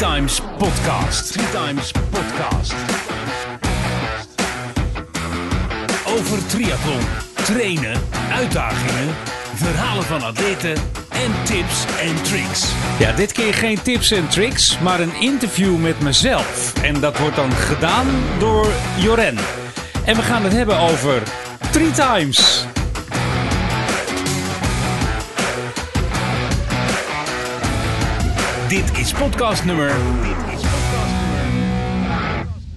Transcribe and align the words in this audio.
Times 0.00 0.40
Podcast. 0.58 1.32
Three 1.32 1.50
Times 1.50 1.92
Podcast. 2.10 2.74
Over 6.06 6.46
triathlon, 6.46 7.00
trainen, 7.34 8.00
uitdagingen, 8.32 9.14
verhalen 9.54 10.04
van 10.04 10.22
atleten 10.22 10.72
en 11.08 11.32
tips 11.44 11.84
en 12.00 12.22
tricks. 12.22 12.72
Ja, 12.98 13.12
dit 13.12 13.32
keer 13.32 13.54
geen 13.54 13.82
tips 13.82 14.10
en 14.10 14.28
tricks, 14.28 14.78
maar 14.78 15.00
een 15.00 15.20
interview 15.20 15.76
met 15.76 16.00
mezelf. 16.00 16.72
En 16.82 17.00
dat 17.00 17.18
wordt 17.18 17.36
dan 17.36 17.52
gedaan 17.52 18.06
door 18.38 18.66
Joren. 18.96 19.36
En 20.04 20.16
we 20.16 20.22
gaan 20.22 20.42
het 20.42 20.52
hebben 20.52 20.78
over 20.78 21.22
Three 21.70 21.90
Times. 21.90 22.66
Dit 28.70 28.98
is 28.98 29.12
podcast 29.12 29.64
nummer. 29.64 29.94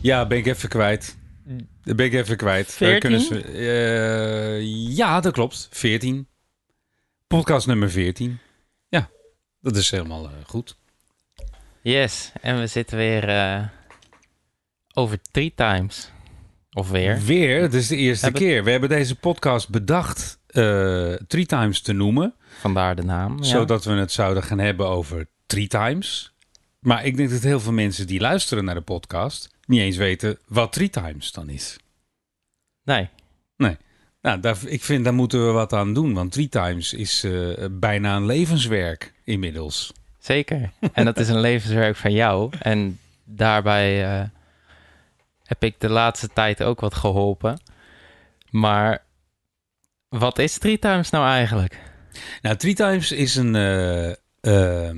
Ja, 0.02 0.28
ben 0.28 0.38
ik 0.38 0.46
even 0.46 0.70
kwijt. 0.70 1.18
Dat 1.84 1.96
ben 1.96 2.06
ik 2.06 2.14
even 2.14 2.38
kwijt. 2.38 2.68
We 2.68 2.74
14? 2.74 3.00
kunnen 3.00 3.22
ze- 3.22 3.42
eh, 3.42 4.96
ja, 4.98 5.20
dat 5.20 5.34
klopt. 5.34 5.68
14. 5.72 6.28
Podcast 7.28 7.68
nummer 7.68 7.92
14. 7.92 8.40
Ja, 8.88 9.10
dat 9.62 9.76
is 9.76 9.92
helemaal 9.92 10.26
eh, 10.26 10.32
goed. 10.46 10.78
Yes, 11.82 12.32
en 12.42 12.60
we 12.60 12.68
zitten 12.68 12.98
weer 12.98 13.30
eh, 13.30 13.64
over 14.94 15.20
three 15.32 15.54
times. 15.56 16.12
Of 16.72 16.90
weer. 16.90 17.20
Weer, 17.20 17.62
het 17.62 17.74
is 17.74 17.88
de 17.88 17.96
eerste 17.96 18.26
Hebben- 18.26 18.42
keer. 18.42 18.64
We 18.64 18.72
hebben 18.72 18.90
deze 18.90 19.16
podcast 19.16 19.70
bedacht 19.70 20.40
eh 20.48 21.14
Three 21.28 21.46
Times 21.46 21.82
te 21.82 21.94
noemen. 21.94 22.36
Vandaar 22.60 22.96
de 22.96 23.04
naam. 23.04 23.38
ja. 23.38 23.44
Zodat 23.44 23.84
we 23.86 23.92
het 23.92 24.12
zouden 24.12 24.44
gaan 24.44 24.60
hebben 24.60 24.88
over 24.88 25.28
Three 25.46 25.68
Times. 25.68 26.34
Maar 26.80 27.06
ik 27.06 27.18
denk 27.18 27.30
dat 27.30 27.42
heel 27.42 27.60
veel 27.60 27.72
mensen 27.72 28.08
die 28.08 28.20
luisteren 28.20 28.66
naar 28.66 28.76
de 28.76 28.82
podcast... 28.82 29.50
niet 29.66 29.80
eens 29.80 29.98
weten 29.98 30.38
wat 30.48 30.74
Three 30.74 30.90
Times 30.90 31.32
dan 31.32 31.50
is. 31.50 31.78
Nee, 32.84 33.10
Nou, 34.22 34.40
daar, 34.40 34.58
ik 34.66 34.84
vind 34.84 35.04
daar 35.04 35.14
moeten 35.14 35.46
we 35.46 35.52
wat 35.52 35.74
aan 35.74 35.94
doen. 35.94 36.14
Want 36.14 36.32
Three 36.32 36.50
Times 36.50 36.94
is 36.94 37.24
eh, 37.24 37.66
bijna 37.72 38.16
een 38.16 38.26
levenswerk 38.26 39.14
inmiddels. 39.24 39.94
zeker. 40.20 40.72
en 40.94 41.06
dat 41.06 41.18
is 41.18 41.30
een 41.30 41.40
levenswerk 41.40 41.96
van 41.96 42.12
jou. 42.14 42.52
En 42.60 43.00
daarbij 43.24 44.06
eh, 44.06 44.28
heb 45.44 45.64
ik 45.64 45.80
de 45.80 45.90
laatste 45.90 46.28
tijd 46.28 46.64
ook 46.64 46.80
wat 46.80 46.96
geholpen. 46.96 47.62
Maar 48.50 49.04
wat 50.10 50.40
is 50.40 50.58
three 50.58 50.80
times 50.80 51.10
nou 51.10 51.26
eigenlijk? 51.26 51.80
Nou, 52.42 52.56
Three 52.56 52.74
Times 52.74 53.12
is 53.12 53.36
een... 53.36 53.56
eh, 53.56 54.10
ehm, 54.10 54.16
eh, 54.42 54.92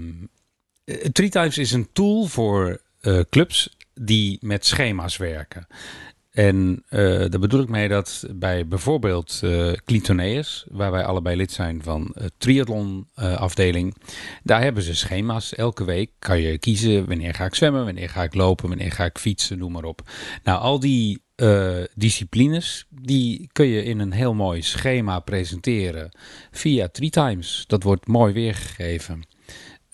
Three 1.11 1.29
Times 1.29 1.57
is 1.57 1.71
een 1.71 1.89
tool 1.93 2.25
voor 2.25 2.81
eh, 3.01 3.19
clubs 3.29 3.77
die 3.93 4.37
met 4.41 4.65
schema's 4.65 5.17
werken. 5.17 5.67
En 6.35 6.83
eh, 6.89 6.99
daar 6.99 7.39
bedoel 7.39 7.61
ik 7.61 7.69
mee 7.69 7.87
dat 7.87 8.25
bij 8.29 8.67
bijvoorbeeld 8.67 9.39
eh 9.43 9.71
Clitoneus, 9.85 10.65
waar 10.69 10.91
wij 10.91 11.05
allebei 11.05 11.35
lid 11.35 11.51
zijn 11.51 11.83
van 11.83 12.11
de 12.13 12.31
triathlon 12.37 13.07
eh, 13.13 13.37
afdeling, 13.37 13.95
daar 14.43 14.61
hebben 14.61 14.83
ze 14.83 14.95
schema's. 14.95 15.55
Elke 15.55 15.83
week 15.83 16.11
kan 16.19 16.41
je 16.41 16.57
kiezen 16.57 17.07
wanneer 17.07 17.33
ga 17.33 17.45
ik 17.45 17.55
zwemmen, 17.55 17.85
wanneer 17.85 18.09
ga 18.09 18.23
ik 18.23 18.33
lopen, 18.33 18.67
wanneer 18.67 18.91
ga 18.91 19.05
ik 19.05 19.17
fietsen, 19.17 19.57
noem 19.57 19.71
maar 19.71 19.83
op. 19.83 20.01
Nou, 20.43 20.59
al 20.59 20.79
die 20.79 21.23
eh, 21.35 21.83
disciplines, 21.93 22.85
die 22.89 23.49
kun 23.51 23.65
je 23.65 23.83
in 23.83 23.99
een 23.99 24.13
heel 24.13 24.33
mooi 24.33 24.61
schema 24.61 25.19
presenteren 25.19 26.11
via 26.51 26.87
Three 26.87 27.09
Times. 27.09 27.63
Dat 27.67 27.83
wordt 27.83 28.07
mooi 28.07 28.33
weergegeven. 28.33 29.34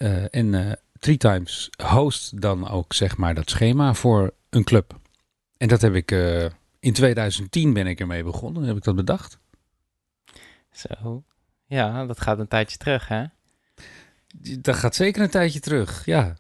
Eh, 0.02 0.24
en 0.30 0.54
eh 0.54 0.72
Three 1.00 1.18
Times 1.18 1.70
host 1.84 2.42
dan 2.42 2.70
ook 2.70 2.94
zeg 2.94 3.18
maar 3.18 3.36
dat 3.36 3.50
schema 3.50 3.94
voor 3.94 4.34
een 4.50 4.64
club. 4.64 5.00
En 5.58 5.68
dat 5.68 5.82
heb 5.82 5.94
ik 5.96 6.12
eh, 6.12 6.46
in 6.80 6.94
2010 6.94 7.74
ben 7.74 7.88
ik 7.88 8.00
ermee 8.00 8.24
begonnen. 8.24 8.64
Heb 8.64 8.78
ik 8.78 8.84
dat 8.84 8.96
bedacht? 8.96 9.40
Zo. 10.72 11.24
Ja, 11.66 12.06
dat 12.06 12.22
gaat 12.22 12.40
een 12.40 12.48
tijdje 12.48 12.78
terug, 12.78 13.08
hè? 13.08 13.24
Dat 14.60 14.76
gaat 14.76 14.96
zeker 14.96 15.22
een 15.22 15.30
tijdje 15.30 15.60
terug, 15.60 16.06
ja. 16.06 16.36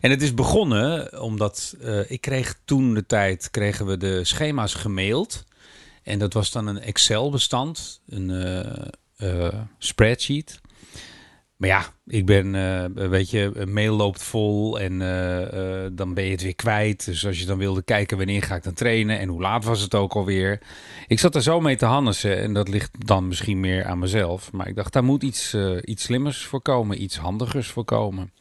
En 0.00 0.10
het 0.10 0.22
is 0.22 0.34
begonnen 0.34 1.20
omdat 1.22 1.76
ik 2.08 2.20
kreeg 2.20 2.58
toen 2.64 2.94
de 2.94 3.06
tijd 3.06 3.50
kregen 3.50 3.86
we 3.86 3.96
de 3.96 4.24
schema's 4.24 4.74
gemaild. 4.74 5.44
En 6.02 6.18
dat 6.18 6.32
was 6.32 6.50
dan 6.50 6.66
een 6.66 6.80
Excel-bestand, 6.80 8.00
een 8.06 8.92
spreadsheet. 9.78 10.60
Maar 11.56 11.68
ja, 11.68 11.84
ik 12.06 12.26
ben, 12.26 12.54
eh, 12.54 13.08
weet 13.08 13.30
je, 13.30 13.66
mail 13.68 13.96
loopt 13.96 14.22
vol 14.22 14.80
en 14.80 15.02
eh, 15.02 15.86
dan 15.92 16.14
ben 16.14 16.24
je 16.24 16.30
het 16.30 16.42
weer 16.42 16.54
kwijt. 16.54 17.04
Dus 17.04 17.26
als 17.26 17.40
je 17.40 17.46
dan 17.46 17.58
wilde 17.58 17.82
kijken 17.82 18.16
wanneer 18.16 18.42
ga 18.42 18.54
ik 18.54 18.62
dan 18.62 18.74
trainen 18.74 19.18
en 19.18 19.28
hoe 19.28 19.40
laat 19.40 19.64
was 19.64 19.80
het 19.80 19.94
ook 19.94 20.12
alweer. 20.12 20.60
Ik 21.06 21.18
zat 21.18 21.34
er 21.34 21.42
zo 21.42 21.60
mee 21.60 21.76
te 21.76 21.84
hannissen 21.84 22.38
en 22.38 22.52
dat 22.52 22.68
ligt 22.68 23.06
dan 23.06 23.28
misschien 23.28 23.60
meer 23.60 23.84
aan 23.84 23.98
mezelf. 23.98 24.52
Maar 24.52 24.68
ik 24.68 24.76
dacht, 24.76 24.92
daar 24.92 25.04
moet 25.04 25.22
iets, 25.22 25.56
iets 25.84 26.02
slimmers 26.02 26.44
voor 26.44 26.62
komen, 26.62 27.02
iets 27.02 27.16
handigers 27.16 27.68
voor 27.68 27.84
komen. 27.84 28.32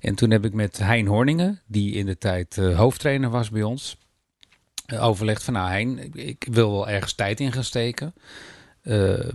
En 0.00 0.14
toen 0.14 0.30
heb 0.30 0.44
ik 0.44 0.54
met 0.54 0.78
Hein 0.78 1.06
Horningen, 1.06 1.60
die 1.66 1.94
in 1.94 2.06
de 2.06 2.18
tijd 2.18 2.56
hoofdtrainer 2.56 3.30
was 3.30 3.50
bij 3.50 3.62
ons, 3.62 3.96
overlegd 4.98 5.44
van 5.44 5.54
nou 5.54 5.70
Hein, 5.70 5.98
ik, 5.98 6.14
ik 6.14 6.46
wil 6.50 6.70
wel 6.70 6.88
ergens 6.88 7.14
tijd 7.14 7.40
in 7.40 7.52
gaan 7.52 7.64
steken. 7.64 8.14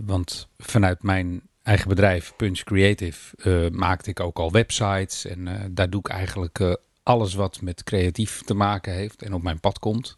Want 0.04 0.48
vanuit 0.58 1.02
mijn 1.02 1.42
eigen 1.66 1.88
bedrijf, 1.88 2.32
Punch 2.36 2.62
Creative, 2.62 3.36
eh, 3.36 3.78
maakte 3.78 4.10
ik 4.10 4.20
ook 4.20 4.38
al 4.38 4.50
websites. 4.50 5.26
En 5.26 5.48
eh, 5.48 5.64
daar 5.70 5.90
doe 5.90 6.00
ik 6.00 6.08
eigenlijk 6.08 6.60
eh, 6.60 6.74
alles 7.02 7.34
wat 7.34 7.60
met 7.60 7.84
creatief 7.84 8.42
te 8.42 8.54
maken 8.54 8.92
heeft 8.92 9.22
en 9.22 9.34
op 9.34 9.42
mijn 9.42 9.60
pad 9.60 9.78
komt. 9.78 10.16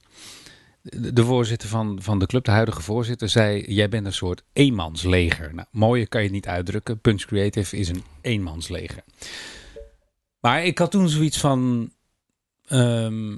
De, 0.82 1.24
voorzitter 1.24 1.68
van, 1.68 1.98
van 2.02 2.18
de 2.18 2.26
club, 2.26 2.44
de 2.44 2.50
huidige 2.50 2.82
voorzitter, 2.82 3.28
zei: 3.28 3.74
Jij 3.74 3.88
bent 3.88 4.06
een 4.06 4.12
soort 4.12 4.42
eenmansleger. 4.52 5.54
Nou, 5.54 5.66
mooier 5.70 6.08
kan 6.08 6.22
je 6.22 6.30
niet 6.30 6.46
uitdrukken. 6.46 7.00
Punch 7.00 7.22
Creative 7.24 7.76
is 7.76 7.88
een 7.88 8.02
eenmansleger. 8.20 9.04
Maar 10.40 10.64
ik 10.64 10.78
had 10.78 10.90
toen 10.90 11.08
zoiets 11.08 11.38
van. 11.38 11.90
ehm, 12.66 13.36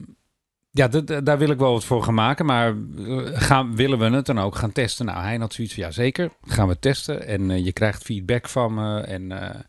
ja, 0.71 0.89
daar 1.21 1.39
wil 1.39 1.51
ik 1.51 1.59
wel 1.59 1.73
wat 1.73 1.85
voor 1.85 2.03
gaan 2.03 2.15
maken. 2.15 2.47
Maar 2.47 2.69
eh, 2.69 3.41
gaan, 3.41 3.77
willen 3.77 3.99
we 3.99 4.17
het 4.17 4.27
dan 4.27 4.39
ook 4.39 4.57
gaan 4.57 4.73
testen? 4.73 5.07
Nou, 5.07 5.23
hij 5.23 5.37
had 5.37 5.53
zoiets 5.53 5.75
van: 5.75 5.83
ja, 5.83 5.91
zeker. 5.91 6.31
Gaan 6.43 6.69
we 6.69 6.79
testen. 6.79 7.27
En 7.27 7.51
eh, 7.51 7.65
je 7.65 7.73
krijgt 7.73 8.03
feedback 8.03 8.49
van 8.49 8.75
me. 8.75 9.01
En 9.01 9.33
eh, 9.33 9.61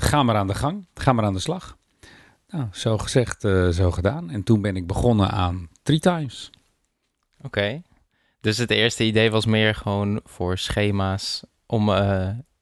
ga 0.00 0.22
maar 0.22 0.36
aan 0.36 0.46
de 0.46 0.54
gang. 0.54 0.86
Ga 0.94 1.12
maar 1.12 1.24
aan 1.24 1.32
de 1.32 1.38
slag. 1.38 1.76
Nou, 2.48 2.66
zo 2.72 2.98
gezegd, 2.98 3.40
zo 3.74 3.90
gedaan. 3.90 4.30
En 4.30 4.42
toen 4.42 4.60
ben 4.60 4.76
ik 4.76 4.86
begonnen 4.86 5.30
aan 5.30 5.68
Three 5.82 5.98
Times. 5.98 6.50
Oké. 7.42 7.82
Dus 8.40 8.58
het 8.58 8.70
eerste 8.70 9.04
idee 9.04 9.30
was 9.30 9.46
meer 9.46 9.74
gewoon 9.74 10.20
voor 10.24 10.58
schema's 10.58 11.42
om, 11.66 11.88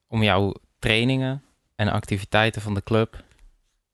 om 0.06 0.22
jouw 0.22 0.54
trainingen 0.78 1.42
en 1.76 1.88
activiteiten 1.88 2.62
van 2.62 2.74
de 2.74 2.82
club 2.82 3.24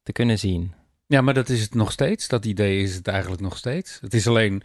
te 0.03 0.13
kunnen 0.13 0.39
zien. 0.39 0.73
Ja, 1.09 1.21
maar 1.21 1.35
dat 1.35 1.49
is 1.49 1.61
het 1.61 1.75
nog 1.75 1.93
steeds. 1.93 2.29
Dat 2.29 2.45
idee 2.45 2.83
is 2.83 2.95
het 2.95 3.09
eigenlijk 3.09 3.43
nog 3.43 3.57
steeds. 3.57 3.99
Het 4.01 4.15
is 4.15 4.27
alleen 4.27 4.63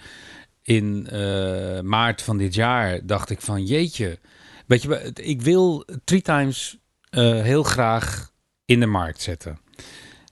in 0.61 1.07
eh, 1.07 1.79
maart 1.81 2.21
van 2.21 2.37
dit 2.37 2.53
jaar 2.53 3.05
dacht 3.05 3.29
ik 3.29 3.41
van 3.41 3.65
jeetje. 3.65 4.19
Weet 4.65 4.81
je, 4.81 5.11
ik 5.13 5.41
wil 5.41 5.85
Three 6.03 6.21
Times 6.21 6.77
eh, 7.09 7.41
heel 7.41 7.63
graag 7.63 8.31
in 8.65 8.79
de 8.79 8.85
markt 8.85 9.21
zetten. 9.21 9.59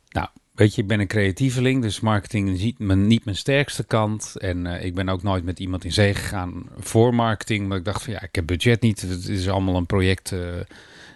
Nou, 0.10 0.28
weet 0.54 0.76
je, 0.76 0.82
ik 0.82 0.88
ben 0.88 1.00
een 1.00 1.08
creatieveling, 1.08 1.82
dus 1.82 2.00
marketing 2.00 2.50
is 2.50 2.62
niet 2.62 2.80
mijn, 2.80 3.08
niet 3.08 3.26
mijn 3.26 3.38
sterkste 3.38 3.84
kant. 3.84 4.36
En 4.38 4.66
eh, 4.66 4.86
ik 4.86 4.96
ben 4.96 5.10
ook 5.10 5.24
nooit 5.24 5.44
met 5.44 5.60
iemand 5.60 5.84
in 5.84 5.94
zee 5.94 6.14
gegaan 6.14 6.70
voor 6.78 7.16
marketing. 7.16 7.68
Maar 7.68 7.78
ik 7.78 7.86
dacht 7.86 8.04
van 8.04 8.14
ja, 8.14 8.22
ik 8.22 8.36
heb 8.36 8.48
budget 8.48 8.82
niet. 8.82 9.02
Het 9.02 9.28
is 9.28 9.50
allemaal 9.50 9.76
een 9.76 9.86
project, 9.86 10.36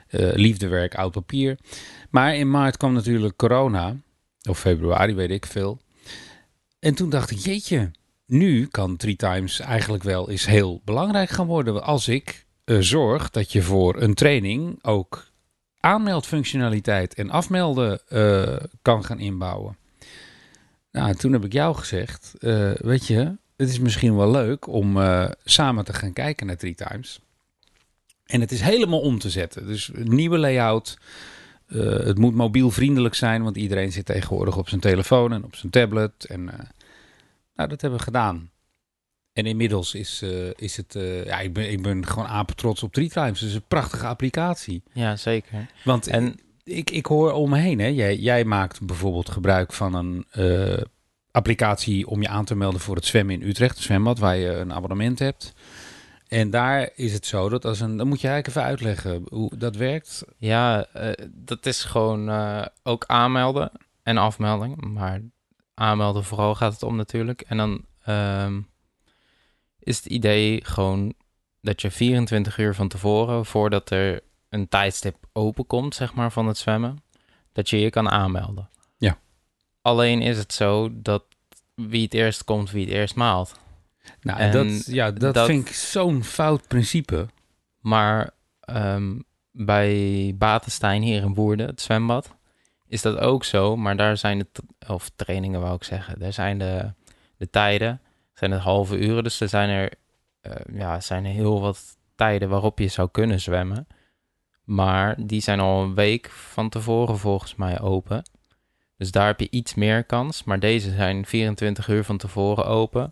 liefdewerk, 0.10 0.96
oud 0.96 1.12
papier. 1.12 1.58
Maar 2.10 2.36
in 2.36 2.50
maart 2.50 2.78
kwam 2.78 2.94
natuurlijk 2.94 3.36
corona. 3.36 3.96
Of 4.48 4.60
februari, 4.60 5.16
weet 5.16 5.32
ik 5.32 5.46
veel. 5.46 5.80
En 6.80 6.96
toen 6.96 7.10
dacht 7.10 7.32
ik, 7.32 7.38
jeetje, 7.38 7.92
nu 8.26 8.66
kan 8.66 8.98
Three 8.98 9.16
Times 9.16 9.60
eigenlijk 9.60 10.04
wel 10.04 10.30
eens 10.30 10.46
heel 10.46 10.82
belangrijk 10.84 11.30
gaan 11.30 11.46
worden. 11.46 11.84
Als 11.84 12.08
ik 12.08 12.46
eh, 12.64 12.78
zorg 12.80 13.30
dat 13.30 13.52
je 13.52 13.62
voor 13.62 14.02
een 14.02 14.14
training 14.14 14.80
ook 14.84 15.28
aanmeldfunctionaliteit 15.80 17.14
en 17.14 17.30
afmelden 17.30 18.00
eh, 18.08 18.58
kan 18.82 19.06
gaan 19.06 19.20
inbouwen. 19.20 19.78
Nou, 20.92 21.14
toen 21.16 21.34
heb 21.34 21.46
ik 21.46 21.54
jou 21.54 21.76
gezegd, 21.76 22.34
eh, 22.40 22.72
weet 22.72 23.08
je, 23.08 23.38
het 23.56 23.70
is 23.70 23.80
misschien 23.80 24.16
wel 24.16 24.32
leuk 24.32 24.68
om 24.68 24.98
samen 25.44 25.86
te 25.86 25.94
gaan 25.94 26.14
kijken 26.14 26.48
naar 26.48 26.58
Three 26.58 26.76
Times. 26.76 27.20
En 28.26 28.42
het 28.42 28.52
is 28.52 28.62
helemaal 28.62 29.02
om 29.02 29.20
te 29.20 29.30
zetten. 29.30 29.68
Dus 29.68 29.92
nieuwe 29.94 30.38
layout. 30.38 30.98
Eh, 31.68 31.80
het 31.80 32.18
moet 32.18 32.36
mobiel 32.36 32.72
vriendelijk 32.72 33.16
zijn, 33.16 33.44
want 33.44 33.58
iedereen 33.58 33.92
zit 33.92 34.06
tegenwoordig 34.06 34.58
op 34.58 34.70
zijn 34.70 34.82
telefoon 34.82 35.34
en 35.34 35.44
op 35.44 35.56
zijn 35.56 35.72
tablet. 35.72 36.26
En 36.26 36.50
eh, 36.50 36.66
nou, 37.56 37.70
dat 37.70 37.82
hebben 37.82 38.00
we 38.00 38.06
gedaan. 38.06 38.50
En 39.34 39.46
inmiddels 39.46 39.94
is, 39.94 40.22
eh, 40.22 40.50
is 40.56 40.78
het, 40.78 40.94
ja, 41.26 41.40
ik 41.40 41.54
ben, 41.54 41.72
ik 41.72 41.82
ben 41.82 42.08
gewoon 42.08 42.28
apetrots 42.28 42.84
op 42.84 42.94
Three 42.94 43.10
Times. 43.10 43.40
Het 43.40 43.50
is 43.50 43.56
een 43.56 43.68
prachtige 43.68 44.08
applicatie. 44.08 44.84
Ja, 44.94 45.16
zeker. 45.16 45.68
Want 45.84 46.08
En 46.08 46.40
ik, 46.64 46.90
ik 46.90 47.06
hoor 47.06 47.32
om 47.32 47.50
me 47.50 47.58
heen, 47.58 47.80
hè. 47.80 47.88
Jij, 47.88 48.18
jij 48.18 48.46
maakt 48.46 48.82
bijvoorbeeld 48.82 49.30
gebruik 49.30 49.74
van 49.74 49.94
een 49.94 50.26
applicatie 51.32 52.08
om 52.08 52.22
je 52.22 52.28
aan 52.28 52.46
te 52.46 52.56
melden 52.56 52.80
voor 52.80 52.96
het 52.96 53.06
zwemmen 53.06 53.42
in 53.42 53.48
Utrecht, 53.48 53.78
zwembad, 53.78 54.20
waar 54.20 54.36
je 54.36 54.50
een 54.50 54.74
abonnement 54.74 55.20
hebt. 55.20 55.54
En 56.28 56.50
daar 56.50 56.90
is 56.96 57.14
het 57.14 57.26
zo 57.26 57.50
dat 57.50 57.66
als 57.66 57.80
een. 57.80 57.98
Dan 57.98 58.08
moet 58.08 58.22
je 58.22 58.28
eigenlijk 58.28 58.58
even 58.58 58.70
uitleggen 58.70 59.26
hoe 59.30 59.58
dat 59.58 59.76
werkt. 59.76 60.24
Ja, 60.38 60.86
eh, 60.86 61.28
dat 61.32 61.66
is 61.66 61.84
gewoon 61.84 62.30
eh, 62.30 62.66
ook 62.84 63.06
aanmelden 63.06 63.72
en 64.04 64.18
afmelding. 64.18 64.94
Maar 64.94 65.22
aanmelden 65.74 66.24
vooral 66.24 66.56
gaat 66.56 66.74
het 66.74 66.84
om 66.84 66.96
natuurlijk. 66.96 67.42
En 67.42 67.58
dan 67.58 67.86
ehm, 68.04 68.62
is 69.80 69.98
het 69.98 70.06
idee 70.06 70.66
gewoon 70.66 71.14
dat 71.62 71.82
je 71.82 71.92
24 71.92 72.58
uur 72.58 72.76
van 72.76 72.88
tevoren, 72.88 73.46
voordat 73.46 73.90
er 73.90 74.22
een 74.50 74.68
tijdstip 74.68 75.16
open 75.34 75.68
komt, 75.68 75.96
zeg 75.96 76.14
maar, 76.14 76.32
van 76.32 76.48
het 76.48 76.58
zwemmen, 76.58 77.04
dat 77.52 77.70
je 77.70 77.80
je 77.80 77.90
kan 77.90 78.10
aanmelden. 78.10 78.70
Ja. 78.98 79.18
Alleen 79.82 80.22
is 80.22 80.38
het 80.38 80.54
zo 80.54 80.90
dat 80.94 81.24
wie 81.76 82.04
het 82.04 82.14
eerst 82.14 82.44
komt, 82.44 82.72
wie 82.72 82.86
het 82.86 82.94
eerst 82.94 83.16
maalt. 83.16 83.60
Nou, 84.22 84.40
En 84.40 84.52
dat, 84.52 84.86
ja, 84.86 85.12
dat, 85.12 85.34
dat- 85.34 85.46
vind 85.46 85.68
ik 85.70 85.74
zo'n 85.74 86.24
fout 86.24 86.68
principe. 86.68 87.28
Maar 87.80 88.30
ehm, 88.60 89.20
bij 89.52 90.34
Batenstein 90.38 91.02
hier 91.02 91.22
in 91.22 91.34
Woerden, 91.34 91.68
het 91.68 91.82
zwembad, 91.82 92.36
is 92.88 93.02
dat 93.02 93.18
ook 93.18 93.44
zo. 93.44 93.76
Maar 93.76 93.98
daar 93.98 94.18
zijn 94.18 94.38
de, 94.40 94.48
of 94.88 95.12
trainingen 95.16 95.62
wou 95.62 95.76
ik 95.76 95.84
zeggen, 95.84 96.20
daar 96.20 96.34
zijn 96.34 96.58
de, 96.58 96.92
de 97.38 97.50
tijden, 97.50 98.02
zijn 98.34 98.52
het 98.52 98.62
halve 98.62 98.98
uren. 98.98 99.24
Dus 99.24 99.40
er 99.40 99.50
zijn 99.50 99.70
er, 99.70 99.92
eh, 100.42 100.52
ja, 100.74 101.00
zijn 101.00 101.26
er 101.26 101.32
heel 101.32 101.62
wat 101.62 101.98
tijden 102.16 102.50
waarop 102.50 102.80
je 102.80 102.88
zou 102.88 103.10
kunnen 103.12 103.40
zwemmen. 103.42 103.88
Maar 104.64 105.16
die 105.26 105.42
zijn 105.42 105.60
al 105.60 105.84
een 105.84 105.96
week 105.96 106.30
van 106.30 106.70
tevoren 106.70 107.18
volgens 107.18 107.56
mij 107.56 107.80
open. 107.82 108.24
Dus 108.98 109.12
daar 109.12 109.28
heb 109.28 109.40
je 109.40 109.50
iets 109.50 109.74
meer 109.74 110.04
kans. 110.04 110.44
Maar 110.44 110.60
deze 110.60 110.92
zijn 110.96 111.26
24 111.26 111.88
uur 111.88 112.04
van 112.04 112.18
tevoren 112.18 112.66
open. 112.66 113.10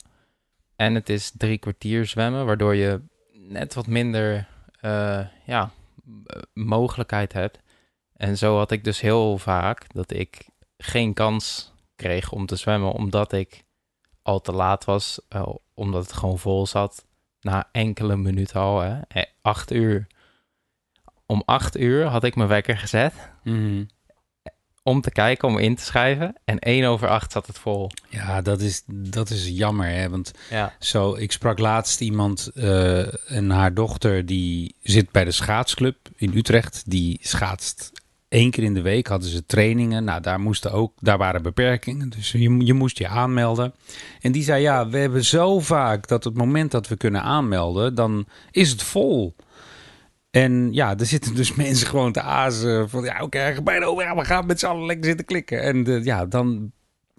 En 0.84 0.96
het 0.96 1.10
is 1.10 1.32
drie 1.38 1.58
kwartier 1.58 2.06
zwemmen, 2.06 2.46
waardoor 2.46 2.76
je 2.76 3.02
net 3.32 3.74
wat 3.74 3.88
minder 3.88 4.48
eh, 4.80 5.20
ja, 5.46 5.72
mogelijkheid 6.54 7.34
hebt. 7.34 7.60
En 8.16 8.38
zo 8.38 8.58
had 8.58 8.72
ik 8.72 8.84
dus 8.84 9.02
heel 9.02 9.38
vaak 9.38 9.94
dat 9.94 10.14
ik 10.14 10.50
geen 10.78 11.14
kans 11.14 11.74
kreeg 11.96 12.32
om 12.32 12.46
te 12.46 12.56
zwemmen, 12.56 12.92
omdat 12.92 13.34
ik 13.34 13.64
al 14.22 14.42
te 14.42 14.52
laat 14.52 14.86
was, 14.86 15.22
eh, 15.30 15.54
omdat 15.74 16.04
het 16.04 16.14
gewoon 16.14 16.40
vol 16.40 16.68
zat. 16.68 17.06
Na 17.42 17.70
enkele 17.72 18.16
minuten 18.16 18.60
al, 18.60 18.80
hè. 18.80 19.00
Eh, 19.08 19.24
acht 19.42 19.72
uur. 19.72 20.08
Om 21.26 21.44
acht 21.46 21.78
uur 21.78 22.06
had 22.06 22.24
ik 22.24 22.36
mijn 22.36 22.50
wekker 22.50 22.78
gezet 22.78 23.14
om 24.84 25.02
te 25.02 25.12
kijken, 25.12 25.48
om 25.48 25.58
in 25.58 25.76
te 25.76 25.84
schrijven. 25.84 26.36
En 26.46 26.60
één 26.60 26.86
over 26.86 27.08
acht 27.08 27.32
zat 27.32 27.48
het 27.48 27.60
vol. 27.60 27.92
Ja, 28.10 28.42
dat 28.42 28.62
is, 28.62 28.84
dat 28.88 29.30
is 29.30 29.48
jammer, 29.48 29.88
hè? 29.88 30.10
Want 30.10 30.32
Ja. 30.50 30.74
Zo, 30.80 31.16
ik 31.16 31.32
sprak 31.32 31.60
laatst 31.60 32.02
iemand 32.02 32.52
eh, 32.54 33.32
en 33.32 33.50
haar 33.50 33.74
dochter 33.74 34.26
die 34.26 34.76
zit 34.82 35.12
bij 35.12 35.24
de 35.24 35.32
schaatsclub 35.32 35.98
in 36.16 36.32
Utrecht. 36.36 36.84
Die 36.86 37.20
schaatst 37.22 37.92
één 38.34 38.52
keer 38.52 38.64
in 38.64 38.74
de 38.74 38.82
week, 38.82 39.08
hadden 39.08 39.30
ze 39.30 39.46
trainingen. 39.46 40.04
Nou, 40.04 40.22
daar, 40.22 40.40
moesten 40.40 40.72
ook, 40.72 40.94
daar 41.00 41.18
waren 41.18 41.42
beperkingen, 41.42 42.10
dus 42.10 42.32
je, 42.32 42.66
je 42.66 42.74
moest 42.74 42.98
je 42.98 43.08
aanmelden. 43.08 43.74
En 44.22 44.32
die 44.32 44.44
zei, 44.44 44.62
ja, 44.62 44.90
we 44.90 44.98
hebben 44.98 45.26
zo 45.26 45.60
vaak 45.60 46.08
dat 46.08 46.24
het 46.24 46.38
moment 46.38 46.72
dat 46.72 46.88
we 46.88 46.96
kunnen 46.96 47.22
aanmelden, 47.22 47.96
dan 47.96 48.26
is 48.52 48.70
het 48.70 48.84
vol. 48.84 49.36
En 50.34 50.74
ja, 50.74 50.98
er 50.98 51.06
zitten 51.06 51.36
dus 51.36 51.56
mensen 51.66 51.88
gewoon 51.88 52.12
te 52.12 52.22
azen 52.22 52.90
van, 52.90 53.04
ja, 53.04 53.22
oké, 53.22 53.56
bijna 53.64 53.86
over, 53.86 54.04
ja, 54.04 54.16
we 54.16 54.26
gaan 54.26 54.46
met 54.46 54.60
z'n 54.60 54.66
allen 54.66 54.86
lekker 54.86 55.06
zitten 55.06 55.26
klikken. 55.26 55.62
En 55.62 55.86
eh, 55.86 56.04
ja, 56.04 56.26
dan 56.26 56.72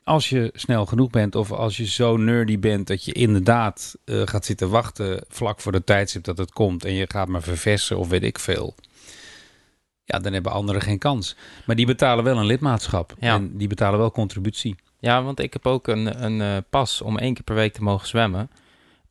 als 0.05 0.29
je 0.29 0.51
snel 0.55 0.87
genoeg 0.87 1.11
bent 1.11 1.35
of 1.35 1.53
als 1.53 1.77
je 1.77 1.87
zo 1.87 2.17
nerdy 2.17 2.59
bent 2.59 2.87
dat 2.87 3.05
je 3.05 3.13
inderdaad 3.13 3.95
eh, 4.05 4.23
gaat 4.25 4.45
zitten 4.45 4.71
wachten 4.71 5.25
vlak 5.29 5.61
voor 5.61 5.73
de 5.73 5.85
tijdstip 5.85 6.25
dat 6.25 6.39
het 6.39 6.53
komt 6.53 6.85
en 6.85 6.95
je 6.95 7.05
gaat 7.09 7.29
maar 7.29 7.43
verversen 7.43 7.99
of 7.99 8.09
weet 8.09 8.23
ik 8.23 8.39
veel. 8.39 8.75
Ja, 10.05 10.19
dan 10.19 10.33
hebben 10.33 10.53
anderen 10.53 10.83
geen 10.83 10.99
kans. 10.99 11.37
Maar 11.67 11.77
die 11.77 11.87
betalen 11.87 12.25
wel 12.25 12.39
een 12.39 12.47
lidmaatschap 12.47 13.15
Ja. 13.19 13.35
en 13.35 13.57
die 13.57 13.69
betalen 13.69 13.99
wel 13.99 14.11
contributie. 14.11 14.77
Ja, 14.99 15.23
want 15.23 15.41
ik 15.41 15.53
heb 15.53 15.67
ook 15.67 15.89
een, 15.89 16.25
een 16.25 16.41
eh, 16.41 16.63
pas 16.71 17.01
om 17.01 17.19
één 17.19 17.35
keer 17.35 17.45
per 17.45 17.55
week 17.55 17.73
te 17.73 17.83
mogen 17.83 18.09
zwemmen. 18.09 18.51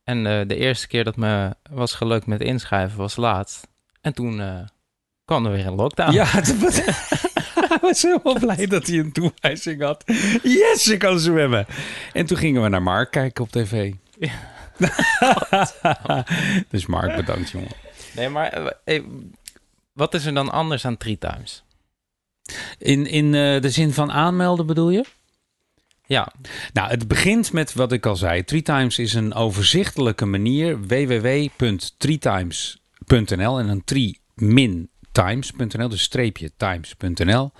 En 0.04 0.24
de 0.48 0.56
eerste 0.56 0.88
keer 0.88 1.04
dat 1.04 1.16
me 1.16 1.56
was 1.72 1.94
gelukt 1.94 2.26
met 2.26 2.42
inschrijven 2.42 2.98
was 2.98 3.16
laatst. 3.16 3.68
En 4.04 4.14
toen 4.14 4.42
eh, 4.42 4.60
kwam 5.26 5.46
er 5.46 5.52
weer 5.52 5.68
een 5.68 5.76
lockdown. 5.76 6.12
Ja, 6.12 6.26
was, 7.82 8.02
helemaal 8.02 8.40
blij 8.40 8.66
dat 8.66 8.88
hij 8.88 9.00
een 9.00 9.12
toewijzing 9.12 9.82
had. 9.82 10.04
Yes, 10.44 10.88
ik 10.88 11.00
kan 11.00 11.20
zwemmen. 11.20 11.66
En 12.14 12.26
toen 12.26 12.38
gingen 12.38 12.64
we 12.64 12.70
naar 12.70 12.82
Mark 12.82 13.12
kijken 13.12 13.44
op 13.44 13.52
tv. 13.52 13.94
dus 16.70 16.86
Mark, 16.86 17.16
bedankt 17.16 17.50
jongen. 17.50 17.72
Nee, 18.16 18.30
maar 18.30 18.48
eh, 18.48 18.96
eh, 18.96 19.04
wat 19.94 20.14
is 20.14 20.26
er 20.26 20.34
dan 20.34 20.52
anders 20.52 20.86
aan 20.86 20.98
Three 20.98 21.18
Times? 21.18 21.64
In, 22.78 23.06
in 23.06 23.32
de 23.32 23.70
zin 23.70 23.94
van 23.94 24.12
aanmelden 24.12 24.66
bedoel 24.66 24.90
je? 24.90 25.06
Ja, 26.06 26.34
Nou, 26.74 26.90
het 26.90 27.08
begint 27.08 27.54
met 27.54 27.74
wat 27.74 27.92
ik 27.92 28.06
al 28.06 28.16
zei. 28.16 28.44
Treetimes 28.44 29.00
is 29.00 29.14
een 29.14 29.34
overzichtelijke 29.34 30.26
manier. 30.26 30.88
www.treetimes.nl 33.06 33.60
en 33.60 33.68
een 33.68 33.84
tree 33.84 34.20
min 34.36 34.90
times.nl, 35.12 35.90
dus 35.90 36.02
streepje 36.02 36.52
times.nl. 36.58 37.52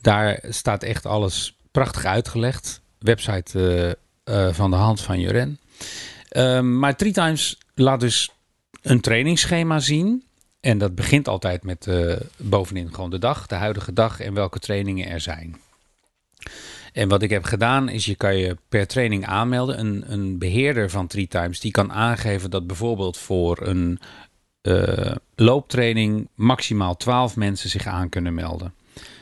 Daar 0.00 0.44
staat 0.48 0.82
echt 0.82 1.06
alles 1.06 1.56
prachtig 1.70 2.04
uitgelegd. 2.04 2.80
Website 2.98 3.58
eh, 4.24 4.46
eh, 4.48 4.54
van 4.54 4.70
de 4.70 4.76
hand 4.76 5.00
van 5.00 5.20
Joren. 5.20 5.58
Ehm, 6.28 6.78
maar 6.78 6.96
Treetimes 6.96 7.58
laat 7.74 8.00
dus 8.00 8.30
een 8.82 9.00
trainingsschema 9.00 9.78
zien. 9.78 10.24
En 10.60 10.78
dat 10.78 10.94
begint 10.94 11.28
altijd 11.28 11.62
met 11.62 11.86
eh, 11.86 12.16
bovenin 12.36 12.94
gewoon 12.94 13.10
de 13.10 13.18
dag, 13.18 13.46
de 13.46 13.54
huidige 13.54 13.92
dag 13.92 14.20
en 14.20 14.34
welke 14.34 14.58
trainingen 14.58 15.08
er 15.08 15.20
zijn. 15.20 15.56
En 16.92 17.08
wat 17.08 17.22
ik 17.22 17.30
heb 17.30 17.44
gedaan 17.44 17.88
is, 17.88 18.04
je 18.04 18.14
kan 18.14 18.36
je 18.36 18.56
per 18.68 18.86
training 18.86 19.26
aanmelden. 19.26 19.78
Een, 19.78 20.04
een 20.06 20.38
beheerder 20.38 20.90
van 20.90 21.06
Three 21.06 21.28
Times 21.28 21.60
die 21.60 21.70
kan 21.70 21.92
aangeven 21.92 22.50
dat 22.50 22.66
bijvoorbeeld 22.66 23.16
voor 23.18 23.66
een 23.66 23.98
eh, 24.62 25.14
looptraining 25.34 26.28
maximaal 26.34 26.96
12 26.96 27.36
mensen 27.36 27.70
zich 27.70 27.86
aan 27.86 28.08
kunnen 28.08 28.34
melden. 28.34 28.74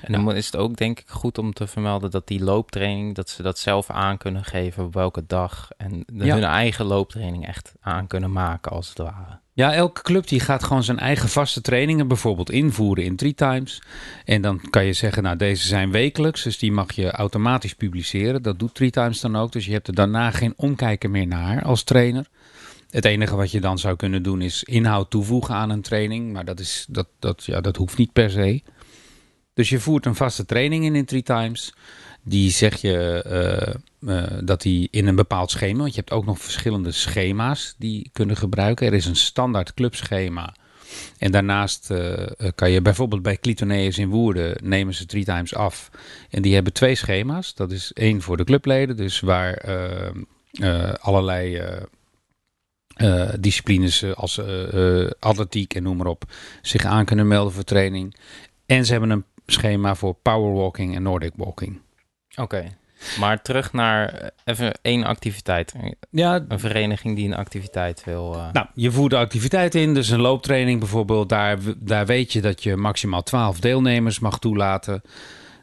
en 0.02 0.12
dan 0.12 0.34
is 0.36 0.46
het 0.46 0.56
ook 0.56 0.76
denk 0.76 1.00
ik 1.00 1.08
goed 1.08 1.38
om 1.38 1.52
te 1.52 1.66
vermelden 1.66 2.10
dat 2.10 2.26
die 2.26 2.44
looptraining, 2.44 3.14
dat 3.14 3.28
ze 3.30 3.42
dat 3.42 3.58
zelf 3.58 3.90
aan 3.90 4.16
kunnen 4.18 4.44
geven 4.44 4.84
op 4.84 4.94
welke 4.94 5.24
dag. 5.26 5.68
En 5.76 6.04
Ja. 6.14 6.34
hun 6.34 6.44
eigen 6.44 6.84
looptraining 6.84 7.46
echt 7.46 7.72
aan 7.80 8.06
kunnen 8.06 8.32
maken 8.32 8.72
als 8.72 8.88
het 8.88 8.98
ware. 8.98 9.38
Ja, 9.52 9.72
elke 9.72 10.02
club 10.02 10.26
die 10.28 10.40
gaat 10.40 10.64
gewoon 10.64 10.82
zijn 10.82 10.98
eigen 10.98 11.28
vaste 11.28 11.60
trainingen 11.60 12.08
bijvoorbeeld 12.08 12.50
invoeren 12.50 13.04
in 13.04 13.16
Three 13.16 13.34
Times. 13.34 13.82
En 14.24 14.42
dan 14.42 14.60
kan 14.70 14.84
je 14.84 14.92
zeggen, 14.92 15.22
nou 15.22 15.36
deze 15.36 15.66
zijn 15.66 15.90
wekelijks, 15.90 16.42
dus 16.42 16.58
die 16.58 16.72
mag 16.72 16.92
je 16.92 17.10
automatisch 17.10 17.74
publiceren. 17.74 18.42
Dat 18.42 18.58
doet 18.58 18.74
Three 18.74 18.90
Times 18.90 19.20
dan 19.20 19.36
ook, 19.36 19.52
dus 19.52 19.66
je 19.66 19.72
hebt 19.72 19.88
er 19.88 19.94
daarna 19.94 20.30
geen 20.30 20.52
omkijken 20.56 21.10
meer 21.10 21.26
naar 21.26 21.62
als 21.64 21.82
trainer. 21.82 22.26
Het 22.90 23.04
enige 23.04 23.36
wat 23.36 23.50
je 23.50 23.60
dan 23.60 23.78
zou 23.78 23.96
kunnen 23.96 24.22
doen 24.22 24.40
is 24.40 24.62
inhoud 24.62 25.10
toevoegen 25.10 25.54
aan 25.54 25.70
een 25.70 25.82
training, 25.82 26.32
maar 26.32 26.44
dat, 26.44 26.60
is, 26.60 26.86
dat, 26.88 27.08
dat, 27.18 27.44
ja, 27.44 27.60
dat 27.60 27.76
hoeft 27.76 27.98
niet 27.98 28.12
per 28.12 28.30
se. 28.30 28.62
Dus 29.54 29.68
je 29.68 29.80
voert 29.80 30.06
een 30.06 30.14
vaste 30.14 30.44
training 30.44 30.84
in 30.84 30.94
in 30.94 31.04
Three 31.04 31.22
Times. 31.22 31.72
Die 32.22 32.50
zeg 32.50 32.80
je 32.80 33.22
eh, 33.22 33.74
eh, 34.16 34.38
dat 34.44 34.62
die 34.62 34.88
in 34.90 35.06
een 35.06 35.16
bepaald 35.16 35.50
schema, 35.50 35.78
want 35.78 35.94
je 35.94 36.00
hebt 36.00 36.12
ook 36.12 36.24
nog 36.24 36.40
verschillende 36.40 36.92
schema's 36.92 37.74
die 37.78 38.10
kunnen 38.12 38.36
gebruiken. 38.36 38.86
Er 38.86 38.94
is 38.94 39.06
een 39.06 39.16
standaard 39.16 39.74
clubschema. 39.74 40.54
En 41.18 41.32
daarnaast 41.32 41.90
eh, 41.90 42.26
kan 42.54 42.70
je 42.70 42.82
bijvoorbeeld 42.82 43.22
bij 43.22 43.36
Clitoneus 43.36 43.98
in 43.98 44.08
Woerden 44.08 44.56
nemen 44.62 44.94
ze 44.94 45.06
Three 45.06 45.24
Times 45.24 45.54
af. 45.54 45.90
En 46.30 46.42
die 46.42 46.54
hebben 46.54 46.72
twee 46.72 46.94
schema's. 46.94 47.54
Dat 47.54 47.72
is 47.72 47.92
één 47.92 48.22
voor 48.22 48.36
de 48.36 48.44
clubleden, 48.44 48.96
dus 48.96 49.20
waar 49.20 49.64
allerlei 51.00 51.62
eh, 53.00 53.28
disciplines 53.38 54.02
eh, 54.02 54.12
als 54.12 54.38
eh, 54.38 55.10
atletiek 55.18 55.74
en 55.74 55.82
noem 55.82 55.96
maar 55.96 56.06
op 56.06 56.24
zich 56.62 56.84
aan 56.84 57.04
kunnen 57.04 57.28
melden 57.28 57.52
voor 57.52 57.64
training. 57.64 58.16
En 58.66 58.84
ze 58.84 58.92
hebben 58.92 59.10
een 59.10 59.24
schema 59.46 59.94
voor 59.94 60.14
powerwalking 60.14 60.96
en 60.96 61.02
Nordic 61.02 61.32
walking. 61.36 61.80
Oké. 62.36 62.66
Maar 63.18 63.42
terug 63.42 63.72
naar 63.72 64.30
even 64.44 64.72
één 64.82 65.04
activiteit. 65.04 65.74
Ja, 66.10 66.44
Een 66.48 66.58
vereniging 66.58 67.16
die 67.16 67.26
een 67.26 67.34
activiteit 67.34 68.04
wil. 68.04 68.36
Nou, 68.52 68.66
je 68.74 68.90
voert 68.90 69.10
de 69.10 69.16
activiteit 69.16 69.74
in, 69.74 69.94
dus 69.94 70.08
een 70.08 70.20
looptraining 70.20 70.78
bijvoorbeeld. 70.78 71.28
Daar, 71.28 71.58
daar 71.76 72.06
weet 72.06 72.32
je 72.32 72.40
dat 72.40 72.62
je 72.62 72.76
maximaal 72.76 73.22
12 73.22 73.60
deelnemers 73.60 74.18
mag 74.18 74.38
toelaten. 74.38 75.02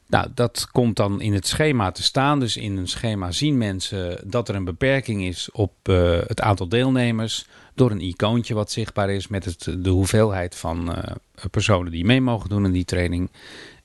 Nou, 0.08 0.28
dat 0.34 0.68
komt 0.72 0.96
dan 0.96 1.22
in 1.22 1.34
het 1.34 1.48
schema 1.48 1.92
te 1.92 2.04
staan. 2.04 2.40
Dus 2.40 2.58
in 2.58 2.78
een 2.78 2.88
schema 2.88 3.32
zien 3.32 3.58
mensen 3.58 4.22
dat 4.30 4.50
er 4.50 4.56
een 4.56 4.64
beperking 4.64 5.24
is 5.24 5.52
op 5.52 5.74
eh, 5.84 6.20
het 6.28 6.42
aantal 6.42 6.70
deelnemers. 6.70 7.46
Door 7.76 7.92
een 7.92 8.02
icoontje 8.02 8.54
wat 8.54 8.72
zichtbaar 8.72 9.10
is 9.10 9.28
met 9.28 9.46
het, 9.46 9.68
de 9.80 9.90
hoeveelheid 9.90 10.56
van 10.56 10.96
eh, 10.96 11.16
personen 11.52 11.92
die 11.92 12.06
mee 12.06 12.22
mogen 12.22 12.50
doen 12.50 12.66
in 12.66 12.72
die 12.72 12.86
training. 12.86 13.32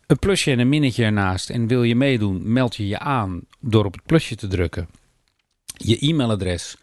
een 0.06 0.18
plusje 0.18 0.50
en 0.50 0.58
een 0.58 0.68
minnetje 0.68 1.04
ernaast 1.04 1.50
en 1.50 1.66
wil 1.66 1.82
je 1.82 1.94
meedoen, 1.94 2.52
meld 2.52 2.76
je 2.76 2.88
je 2.88 2.98
aan 2.98 3.40
door 3.60 3.84
op 3.84 3.92
het 3.92 4.06
plusje 4.06 4.36
te 4.36 4.46
drukken. 4.46 4.88
Je 5.76 5.98
e-mailadres 5.98 6.76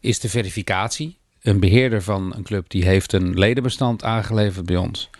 is 0.00 0.20
de 0.20 0.28
verificatie. 0.28 1.18
Een 1.42 1.60
beheerder 1.60 2.02
van 2.02 2.34
een 2.34 2.42
club 2.42 2.70
die 2.70 2.84
heeft 2.84 3.12
een 3.12 3.38
ledenbestand 3.38 4.04
aangeleverd 4.04 4.66
bij 4.66 4.76
ons. 4.76 5.10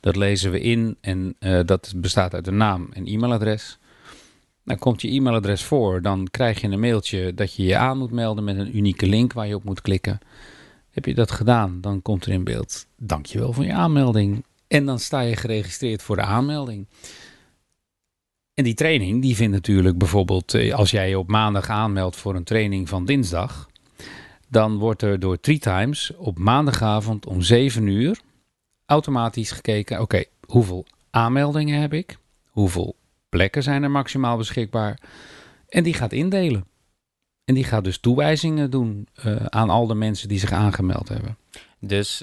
Dat 0.00 0.16
lezen 0.16 0.50
we 0.50 0.60
in 0.60 0.96
en 1.00 1.34
uh, 1.40 1.60
dat 1.64 1.92
bestaat 1.96 2.34
uit 2.34 2.46
een 2.46 2.56
naam 2.56 2.88
en 2.92 3.06
e-mailadres. 3.06 3.78
Dan 4.64 4.78
komt 4.78 5.02
je 5.02 5.08
e-mailadres 5.08 5.62
voor, 5.62 6.02
dan 6.02 6.28
krijg 6.30 6.60
je 6.60 6.68
een 6.68 6.80
mailtje 6.80 7.34
dat 7.34 7.54
je 7.54 7.62
je 7.62 7.76
aan 7.76 7.98
moet 7.98 8.10
melden 8.10 8.44
met 8.44 8.56
een 8.56 8.76
unieke 8.76 9.06
link 9.06 9.32
waar 9.32 9.46
je 9.46 9.54
op 9.54 9.64
moet 9.64 9.80
klikken. 9.80 10.18
Heb 10.90 11.04
je 11.04 11.14
dat 11.14 11.30
gedaan, 11.30 11.80
dan 11.80 12.02
komt 12.02 12.24
er 12.24 12.32
in 12.32 12.44
beeld, 12.44 12.86
dankjewel 12.96 13.52
voor 13.52 13.64
je 13.64 13.72
aanmelding. 13.72 14.44
En 14.66 14.86
dan 14.86 14.98
sta 14.98 15.20
je 15.20 15.36
geregistreerd 15.36 16.02
voor 16.02 16.16
de 16.16 16.22
aanmelding. 16.22 16.86
En 18.54 18.64
die 18.64 18.74
training, 18.74 19.22
die 19.22 19.36
vindt 19.36 19.54
natuurlijk 19.54 19.98
bijvoorbeeld, 19.98 20.54
eh, 20.54 20.74
als 20.74 20.90
jij 20.90 21.08
je 21.08 21.18
op 21.18 21.28
maandag 21.28 21.68
aanmeldt 21.68 22.16
voor 22.16 22.34
een 22.34 22.44
training 22.44 22.88
van 22.88 23.04
dinsdag, 23.04 23.68
dan 24.48 24.76
wordt 24.76 25.02
er 25.02 25.20
door 25.20 25.40
Three 25.40 25.58
Times 25.58 26.12
op 26.16 26.38
maandagavond 26.38 27.26
om 27.26 27.42
7 27.42 27.86
uur 27.86 28.20
automatisch 28.88 29.50
gekeken, 29.50 30.00
oké, 30.00 30.24
hoeveel 30.46 30.86
aanmeldingen 31.10 31.80
heb 31.80 31.92
ik? 31.92 32.18
Hoeveel 32.48 32.96
plekken 33.28 33.62
zijn 33.62 33.82
er 33.82 33.90
maximaal 33.90 34.36
beschikbaar? 34.36 34.98
En 35.68 35.82
die 35.82 35.94
gaat 35.94 36.12
indelen. 36.12 36.66
En 37.44 37.54
die 37.54 37.64
gaat 37.64 37.84
dus 37.84 37.98
toewijzingen 37.98 38.70
doen 38.70 39.08
uh, 39.26 39.36
aan 39.46 39.70
al 39.70 39.86
de 39.86 39.94
mensen 39.94 40.28
die 40.28 40.38
zich 40.38 40.52
aangemeld 40.52 41.08
hebben. 41.08 41.36
Dus 41.80 42.22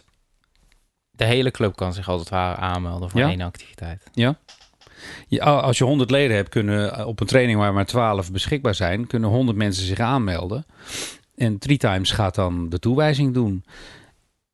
de 1.12 1.26
hele 1.26 1.52
club 1.52 1.76
kan 1.76 1.94
zich 1.94 2.10
als 2.10 2.20
het 2.20 2.30
ware 2.30 2.56
aanmelden 2.56 3.10
voor 3.10 3.20
Ja. 3.20 3.30
één 3.30 3.42
activiteit. 3.42 4.04
Ja. 4.14 4.40
Ja, 5.28 5.44
als 5.44 5.78
je 5.78 5.84
100 5.84 6.10
leden 6.12 6.36
hebt, 6.36 6.50
kunnen 6.50 6.94
eh, 6.98 7.08
op 7.08 7.20
een 7.20 7.28
training 7.28 7.60
waar 7.60 7.74
maar 7.74 7.86
12 7.86 8.32
beschikbaar 8.32 8.76
zijn, 8.76 9.08
kunnen 9.08 9.30
100 9.30 9.58
mensen 9.58 9.86
zich 9.86 10.00
aanmelden. 10.00 10.66
En 11.36 11.58
Three 11.58 11.78
Times 11.78 12.12
gaat 12.12 12.36
dan 12.36 12.70
de 12.70 12.80
toewijzing 12.80 13.34
doen. 13.34 13.66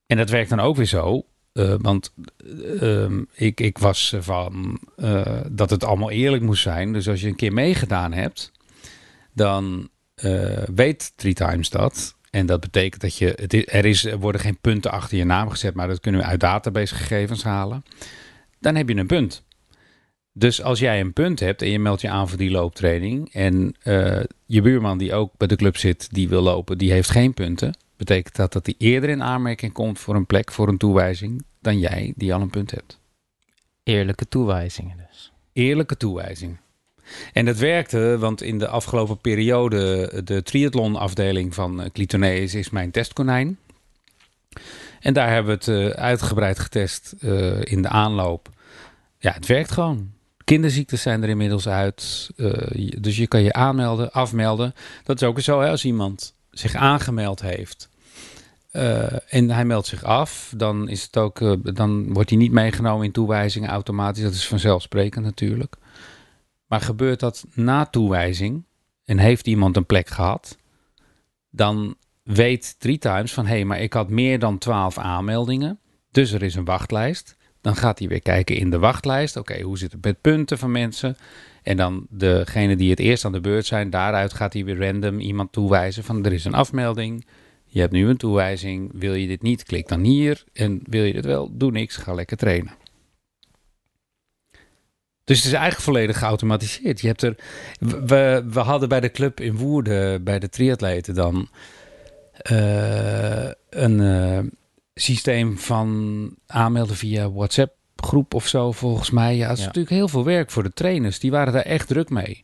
En 0.06 0.18
dat 0.18 0.30
werkt 0.30 0.50
dan 0.50 0.60
ook 0.60 0.76
weer 0.76 0.86
zo. 0.86 1.26
Eh, 1.54 1.76
want 1.78 2.14
eh, 2.38 3.04
ehm, 3.04 3.24
ik, 3.34 3.60
ik 3.60 3.78
was 3.78 4.16
van 4.20 4.80
eh, 4.96 5.42
dat 5.50 5.70
het 5.70 5.84
allemaal 5.84 6.12
eerlijk 6.12 6.44
moest 6.44 6.62
zijn. 6.62 6.94
Dus 6.94 7.10
als 7.10 7.22
je 7.22 7.28
een 7.28 7.36
keer 7.36 7.54
meegedaan 7.54 8.14
hebt, 8.14 8.52
dan 9.34 9.90
eh, 10.16 10.64
weet 10.76 11.14
Three 11.16 11.34
Times 11.34 11.70
dat. 11.70 12.16
En 12.30 12.46
dat 12.46 12.60
betekent 12.60 13.02
dat 13.02 13.18
je. 13.18 13.36
Is, 13.36 13.66
er, 13.68 13.86
is, 13.86 14.06
er 14.06 14.20
worden 14.20 14.42
geen 14.42 14.58
punten 14.62 14.92
achter 14.92 15.18
je 15.18 15.24
naam 15.26 15.50
gezet, 15.50 15.74
maar 15.74 15.88
dat 15.88 16.00
kunnen 16.00 16.22
we 16.22 16.28
uit 16.28 16.40
databasegegevens 16.40 17.44
halen. 17.44 17.84
Dan 18.60 18.76
heb 18.76 18.90
je 18.90 18.96
een 18.96 19.08
punt. 19.08 19.44
Dus 20.34 20.62
als 20.62 20.80
jij 20.80 21.00
een 21.00 21.14
punt 21.14 21.40
hebt 21.40 21.62
en 21.62 21.70
je 21.70 21.80
meldt 21.80 22.02
je 22.02 22.10
aan 22.10 22.30
voor 22.30 22.38
die 22.38 22.52
looptraining. 22.52 23.34
en 23.34 23.76
je 24.46 24.62
buurman 24.62 24.98
die 24.98 25.14
ook 25.14 25.32
bij 25.38 25.48
de 25.48 25.56
club 25.56 25.78
zit, 25.78 26.14
die 26.14 26.30
wil 26.30 26.42
lopen, 26.42 26.78
die 26.78 26.92
heeft 26.92 27.10
geen 27.10 27.34
punten. 27.34 27.74
Betekent 28.02 28.36
dat 28.36 28.54
dat 28.54 28.66
hij 28.66 28.76
eerder 28.78 29.10
in 29.10 29.24
aanmerking 29.24 29.74
komt 29.74 30.00
voor 30.00 30.16
een 30.16 30.26
plek, 30.26 30.52
voor 30.52 30.68
een 30.68 30.78
toewijzing. 30.78 31.44
dan 31.60 31.80
jij 31.80 32.14
die 32.16 32.34
al 32.34 32.42
een 32.42 32.50
punt 32.50 32.72
hebt. 32.72 33.00
Eerlijke 33.84 34.28
toewijzingen 34.28 34.98
dus. 35.10 35.32
Eerlijke 35.54 35.98
toewijzing. 35.98 36.58
En 37.34 37.46
dat 37.46 37.58
werkte, 37.58 38.18
want 38.20 38.42
in 38.42 38.60
de 38.60 38.68
afgelopen 38.68 39.18
periode, 39.18 40.22
de 40.24 40.44
triathlonafdeling 40.44 41.54
van 41.54 41.82
eh, 41.82 41.90
Clitoneus 41.92 42.54
is 42.54 42.70
mijn 42.70 42.92
testkonijn. 42.92 43.58
En 45.00 45.14
daar 45.14 45.30
hebben 45.30 45.60
we 45.60 45.72
het 45.72 45.94
eh, 45.94 46.02
uitgebreid 46.04 46.60
getest 46.60 47.14
eh, 47.20 47.62
in 47.62 47.82
de 47.82 47.90
aanloop. 47.90 48.50
Ja, 49.18 49.32
het 49.32 49.46
werkt 49.46 49.72
gewoon. 49.72 50.12
Kinderziektes 50.44 51.02
zijn 51.02 51.24
er 51.24 51.30
inmiddels 51.30 51.68
uit. 51.68 52.30
dus 53.00 53.18
je 53.18 53.28
kan 53.28 53.42
je 53.42 53.54
aanmelden, 53.54 54.12
afmelden. 54.12 54.74
Dat 55.04 55.22
is 55.22 55.28
ook 55.28 55.40
zo, 55.40 55.62
hè, 55.62 55.70
als 55.70 55.86
iemand 55.86 56.34
zich 56.52 56.76
aangemeld 56.76 57.42
heeft. 57.42 57.90
Eh, 58.72 59.34
en 59.34 59.50
hij 59.50 59.66
meldt 59.66 59.88
zich 59.88 60.04
af, 60.04 60.54
dan, 60.58 60.90
is 60.90 61.04
het 61.04 61.18
ook, 61.18 61.42
eh, 61.42 61.54
dan 61.62 62.14
wordt 62.14 62.30
hij 62.30 62.40
niet 62.40 62.52
meegenomen 62.52 63.06
in 63.06 63.12
toewijzingen 63.12 63.70
automatisch. 63.70 64.24
Dat 64.24 64.34
is 64.34 64.48
vanzelfsprekend 64.48 65.26
natuurlijk. 65.26 65.76
Maar 66.66 66.82
gebeurt 66.82 67.20
dat 67.20 67.46
na 67.54 67.86
toewijzing 67.86 68.64
en 69.06 69.18
heeft 69.18 69.48
iemand 69.48 69.78
een 69.78 69.86
plek 69.86 70.10
gehad, 70.10 70.58
dan 71.50 71.96
weet 72.24 72.80
Three 72.80 72.98
Times 72.98 73.34
van 73.34 73.46
hé, 73.46 73.56
hey, 73.56 73.66
maar 73.66 73.80
ik 73.80 73.94
had 73.94 74.10
meer 74.10 74.40
dan 74.40 74.58
12 74.58 74.98
aanmeldingen, 74.98 75.80
dus 76.12 76.32
er 76.32 76.44
is 76.44 76.56
een 76.56 76.66
wachtlijst. 76.66 77.38
Dan 77.62 77.76
gaat 77.76 78.00
hij 78.00 78.08
weer 78.08 78.22
kijken 78.22 78.56
in 78.56 78.70
de 78.70 78.80
wachtlijst. 78.80 79.38
Oké, 79.38 79.62
hoe 79.62 79.78
zit 79.78 79.92
het 79.92 80.04
met 80.04 80.22
punten 80.22 80.58
van 80.58 80.72
mensen? 80.72 81.18
En 81.64 81.78
dan 81.78 82.06
degene 82.10 82.76
die 82.76 82.90
het 82.90 83.00
eerst 83.00 83.26
aan 83.26 83.32
de 83.32 83.42
beurt 83.42 83.66
zijn, 83.66 83.90
daaruit 83.90 84.34
gaat 84.34 84.54
hij 84.54 84.66
weer 84.66 84.86
random 84.86 85.20
iemand 85.20 85.52
toewijzen 85.52 86.04
van 86.04 86.26
er 86.26 86.34
is 86.34 86.46
een 86.46 86.54
afmelding. 86.54 87.26
Je 87.74 87.80
hebt 87.80 87.92
nu 87.92 88.08
een 88.08 88.18
toewijzing. 88.18 88.92
Wil 88.94 89.14
je 89.14 89.28
dit 89.28 89.42
niet? 89.42 89.64
Klik 89.64 89.88
dan 89.88 90.02
hier. 90.04 90.44
En 90.54 90.82
wil 90.84 91.04
je 91.04 91.14
dit 91.14 91.26
wel? 91.26 91.50
Doe 91.58 91.72
niks. 91.72 91.96
Ga 91.96 92.14
lekker 92.14 92.38
trainen. 92.38 92.74
Dus 95.24 95.38
het 95.38 95.46
is 95.48 95.54
eigenlijk 95.54 95.82
volledig 95.84 96.18
geautomatiseerd. 96.18 97.02
Je 97.02 97.08
hebt 97.08 97.22
er, 97.22 97.36
we, 97.80 98.44
we 98.50 98.60
hadden 98.60 98.90
bij 98.90 99.00
de 99.00 99.12
club 99.12 99.40
in 99.40 99.56
Woerden, 99.58 100.24
bij 100.24 100.40
de 100.40 100.50
triatleten 100.50 101.14
dan, 101.14 101.50
eh, 102.34 103.50
een 103.70 104.02
eh, 104.02 104.40
systeem 104.96 105.58
van 105.58 106.36
aanmelden 106.48 106.96
via 106.96 107.32
WhatsApp 107.32 107.76
groep 107.96 108.34
of 108.34 108.48
zo, 108.48 108.72
volgens 108.72 109.10
mij. 109.10 109.36
Ja, 109.36 109.44
het 109.48 109.54
is 109.58 109.60
Ja. 109.60 109.66
natuurlijk 109.66 109.96
heel 109.96 110.08
veel 110.08 110.24
werk 110.24 110.52
voor 110.52 110.64
de 110.64 110.74
trainers. 110.74 111.20
Die 111.20 111.32
waren 111.32 111.54
daar 111.54 111.62
echt 111.62 111.88
druk 111.88 112.10
mee. 112.10 112.44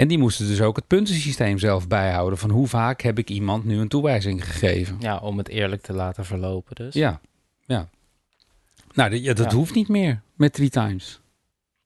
En 0.00 0.08
die 0.08 0.18
moesten 0.18 0.46
dus 0.46 0.60
ook 0.60 0.76
het 0.76 0.86
puntensysteem 0.86 1.58
zelf 1.58 1.88
bijhouden. 1.88 2.38
Van 2.38 2.50
hoe 2.50 2.66
vaak 2.66 3.00
heb 3.02 3.18
ik 3.18 3.30
iemand 3.30 3.64
nu 3.64 3.78
een 3.78 3.88
toewijzing 3.88 4.44
gegeven? 4.44 4.96
Ja, 5.00 5.18
om 5.18 5.38
het 5.38 5.48
eerlijk 5.48 5.82
te 5.82 5.92
laten 5.92 6.24
verlopen 6.24 6.74
dus. 6.74 6.94
Ja, 6.94 7.20
ja. 7.66 7.88
Nou, 8.94 9.10
dat- 9.10 9.22
ja, 9.22 9.34
dat 9.34 9.50
Ja. 9.50 9.56
hoeft 9.56 9.74
niet 9.74 9.88
meer 9.88 10.20
met 10.34 10.52
three 10.52 10.68
times. 10.68 11.20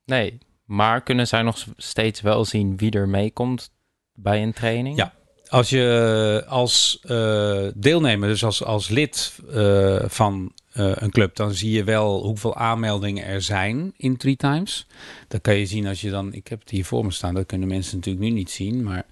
Nee, 0.05 0.39
maar 0.65 1.03
kunnen 1.03 1.27
zij 1.27 1.43
nog 1.43 1.67
steeds 1.77 2.21
wel 2.21 2.45
zien 2.45 2.77
wie 2.77 2.91
er 2.91 3.09
meekomt 3.09 3.71
bij 4.15 4.43
een 4.43 4.53
training? 4.53 4.97
Ja. 4.97 5.13
Als 5.49 5.71
je 5.71 6.45
als 6.49 6.99
eh, 7.03 7.67
deelnemer, 7.75 8.29
dus 8.29 8.45
als, 8.45 8.65
als 8.65 8.89
lid 8.89 9.39
eh, 9.53 10.03
van 10.07 10.53
eh, 10.75 10.93
een 10.95 11.11
club, 11.11 11.37
dan 11.37 11.53
zie 11.53 11.71
je 11.71 11.85
wel 11.85 12.23
hoeveel 12.23 12.57
aanmeldingen 12.57 13.25
er 13.25 13.43
zijn 13.43 13.93
in 13.97 14.17
Three 14.17 14.37
Times. 14.37 14.87
Dat 15.29 15.41
kan 15.41 15.55
je 15.55 15.67
zien 15.67 15.87
als 15.87 16.01
je 16.01 16.11
dan, 16.11 16.33
ik 16.33 16.49
heb 16.49 16.61
het 16.61 16.71
hier 16.71 16.85
voor 16.85 17.05
me 17.05 17.11
staan, 17.11 17.35
dat 17.35 17.47
kunnen 17.47 17.69
mensen 17.69 17.97
natuurlijk 17.97 18.25
nu 18.25 18.31
niet 18.31 18.51
zien, 18.51 18.83
maar 18.83 19.07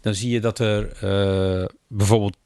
dan 0.00 0.14
zie 0.14 0.30
je 0.30 0.40
dat 0.40 0.58
er 0.58 0.92
eh, 0.92 1.68
bijvoorbeeld 1.86 2.36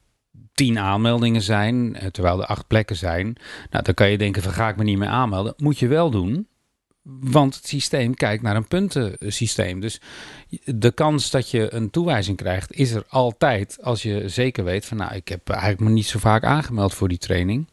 tien 0.52 0.78
aanmeldingen 0.78 1.42
zijn, 1.42 1.96
eh, 1.96 2.08
terwijl 2.08 2.40
er 2.40 2.46
acht 2.46 2.66
plekken 2.66 2.96
zijn. 2.96 3.37
Nou, 3.70 3.85
dan 3.85 3.94
kan 3.94 4.11
je 4.11 4.18
denken 4.18 4.42
van 4.42 4.52
ga 4.52 4.68
ik 4.68 4.76
me 4.76 4.85
niet 4.85 4.99
meer 4.99 5.08
aanmelden. 5.08 5.54
Moet 5.56 5.78
je 5.78 5.87
wel 5.87 6.11
doen, 6.11 6.49
want 7.20 7.54
het 7.54 7.66
systeem 7.66 8.14
kijkt 8.14 8.42
naar 8.42 8.56
een 8.56 8.68
puntensysteem. 8.68 9.80
Dus 9.80 10.00
de 10.64 10.92
kans 10.92 11.30
dat 11.30 11.50
je 11.50 11.75
een 11.75 11.90
toewijzing 11.90 12.37
krijgt, 12.37 12.73
is 12.73 12.90
er 12.90 13.04
altijd 13.08 13.78
als 13.82 14.02
je 14.02 14.28
zeker 14.28 14.64
weet 14.64 14.87
van 14.87 14.96
nou, 14.96 15.14
ik 15.14 15.28
heb 15.28 15.49
eigenlijk 15.49 15.80
me 15.80 15.90
niet 15.90 16.06
zo 16.06 16.18
vaak 16.18 16.44
aangemeld 16.44 16.94
voor 16.94 17.08
die 17.08 17.18
training. 17.18 17.66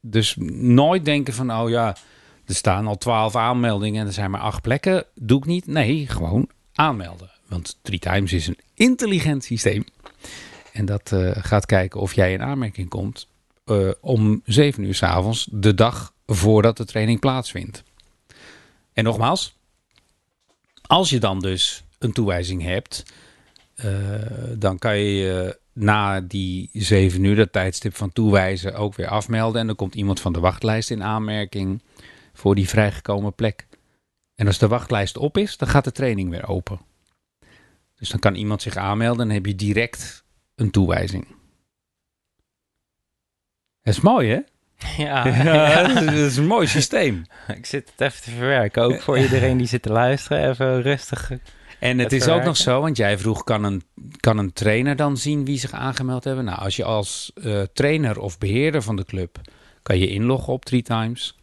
Dus 0.00 0.34
nooit 0.60 1.04
denken 1.04 1.34
van 1.34 1.52
oh 1.52 1.68
ja, 1.68 1.96
er 2.44 2.54
staan 2.54 2.86
al 2.86 2.98
twaalf 2.98 3.36
aanmeldingen 3.36 4.00
en 4.00 4.06
er 4.06 4.12
zijn 4.12 4.30
maar 4.30 4.40
acht 4.40 4.62
plekken. 4.62 5.04
Doe 5.14 5.38
ik 5.38 5.44
niet. 5.44 5.66
Nee, 5.66 6.06
gewoon 6.06 6.48
aanmelden. 6.74 7.30
Want 7.46 7.78
Three 7.82 7.98
Times 7.98 8.32
is 8.32 8.46
een 8.46 8.58
intelligent 8.74 9.44
systeem. 9.44 9.84
En 10.72 10.84
dat 10.84 11.12
eh, 11.12 11.30
gaat 11.34 11.66
kijken 11.66 12.00
of 12.00 12.14
jij 12.14 12.32
in 12.32 12.42
aanmerking 12.42 12.88
komt 12.88 13.26
eh, 13.64 13.90
om 14.00 14.42
zeven 14.44 14.84
uur 14.84 14.94
's 14.94 15.02
avonds, 15.02 15.48
de 15.50 15.74
dag 15.74 16.12
voordat 16.26 16.76
de 16.76 16.84
training 16.84 17.20
plaatsvindt. 17.20 17.82
En 18.92 19.04
nogmaals, 19.04 19.56
als 20.82 21.10
je 21.10 21.18
dan 21.18 21.40
dus 21.40 21.84
een 21.98 22.12
toewijzing 22.12 22.62
hebt, 22.62 23.02
eh, 23.74 23.90
dan 24.54 24.78
kan 24.78 24.98
je 24.98 25.58
na 25.78 26.20
die 26.20 26.70
zeven 26.72 27.24
uur, 27.24 27.36
dat 27.36 27.52
tijdstip 27.52 27.96
van 27.96 28.12
toewijzen, 28.12 28.74
ook 28.74 28.94
weer 28.94 29.08
afmelden. 29.08 29.60
En 29.60 29.66
dan 29.66 29.76
komt 29.76 29.94
iemand 29.94 30.20
van 30.20 30.32
de 30.32 30.40
wachtlijst 30.40 30.90
in 30.90 31.02
aanmerking 31.02 31.82
voor 32.32 32.54
die 32.54 32.68
vrijgekomen 32.68 33.34
plek. 33.34 33.66
En 34.34 34.46
als 34.46 34.58
de 34.58 34.68
wachtlijst 34.68 35.16
op 35.16 35.36
is, 35.38 35.56
dan 35.56 35.68
gaat 35.68 35.84
de 35.84 35.92
training 35.92 36.30
weer 36.30 36.48
open. 36.48 36.80
Dus 37.96 38.08
dan 38.08 38.20
kan 38.20 38.34
iemand 38.34 38.62
zich 38.62 38.76
aanmelden 38.76 39.28
en 39.28 39.34
heb 39.34 39.46
je 39.46 39.54
direct 39.54 40.24
een 40.54 40.70
toewijzing. 40.70 41.26
Dat 43.82 43.94
is 43.94 44.00
mooi, 44.00 44.30
hè? 44.30 44.40
Ja, 45.04 45.26
Ja, 45.44 45.94
dat 45.94 46.12
is 46.12 46.36
een 46.36 46.46
mooi 46.46 46.66
systeem. 46.66 47.22
ik 47.56 47.66
zit 47.66 47.90
het 47.90 48.00
even 48.00 48.22
te 48.22 48.30
verwerken. 48.30 48.82
Ook 48.82 49.00
voor 49.00 49.18
iedereen 49.18 49.56
die 49.56 49.66
zit 49.66 49.82
te 49.82 49.92
luisteren, 49.92 50.50
even 50.50 50.82
rustig. 50.82 51.30
En 51.78 51.98
het 51.98 52.12
is 52.12 52.28
ook 52.28 52.44
nog 52.44 52.56
zo, 52.56 52.80
want 52.80 52.96
jij 52.96 53.18
vroeg, 53.18 53.44
kan 53.44 53.64
een, 53.64 53.82
kan 54.20 54.38
een 54.38 54.52
trainer 54.52 54.96
dan 54.96 55.16
zien 55.16 55.44
wie 55.44 55.58
zich 55.58 55.72
aangemeld 55.72 56.24
hebben? 56.24 56.44
Nou, 56.44 56.58
als 56.58 56.76
je 56.76 56.84
als 56.84 57.32
eh, 57.42 57.62
trainer 57.72 58.20
of 58.20 58.38
beheerder 58.38 58.82
van 58.82 58.96
de 58.96 59.04
club, 59.04 59.40
kan 59.82 59.98
je 59.98 60.08
inloggen 60.08 60.52
op 60.52 60.64
Three 60.64 60.82
Times. 60.82 61.36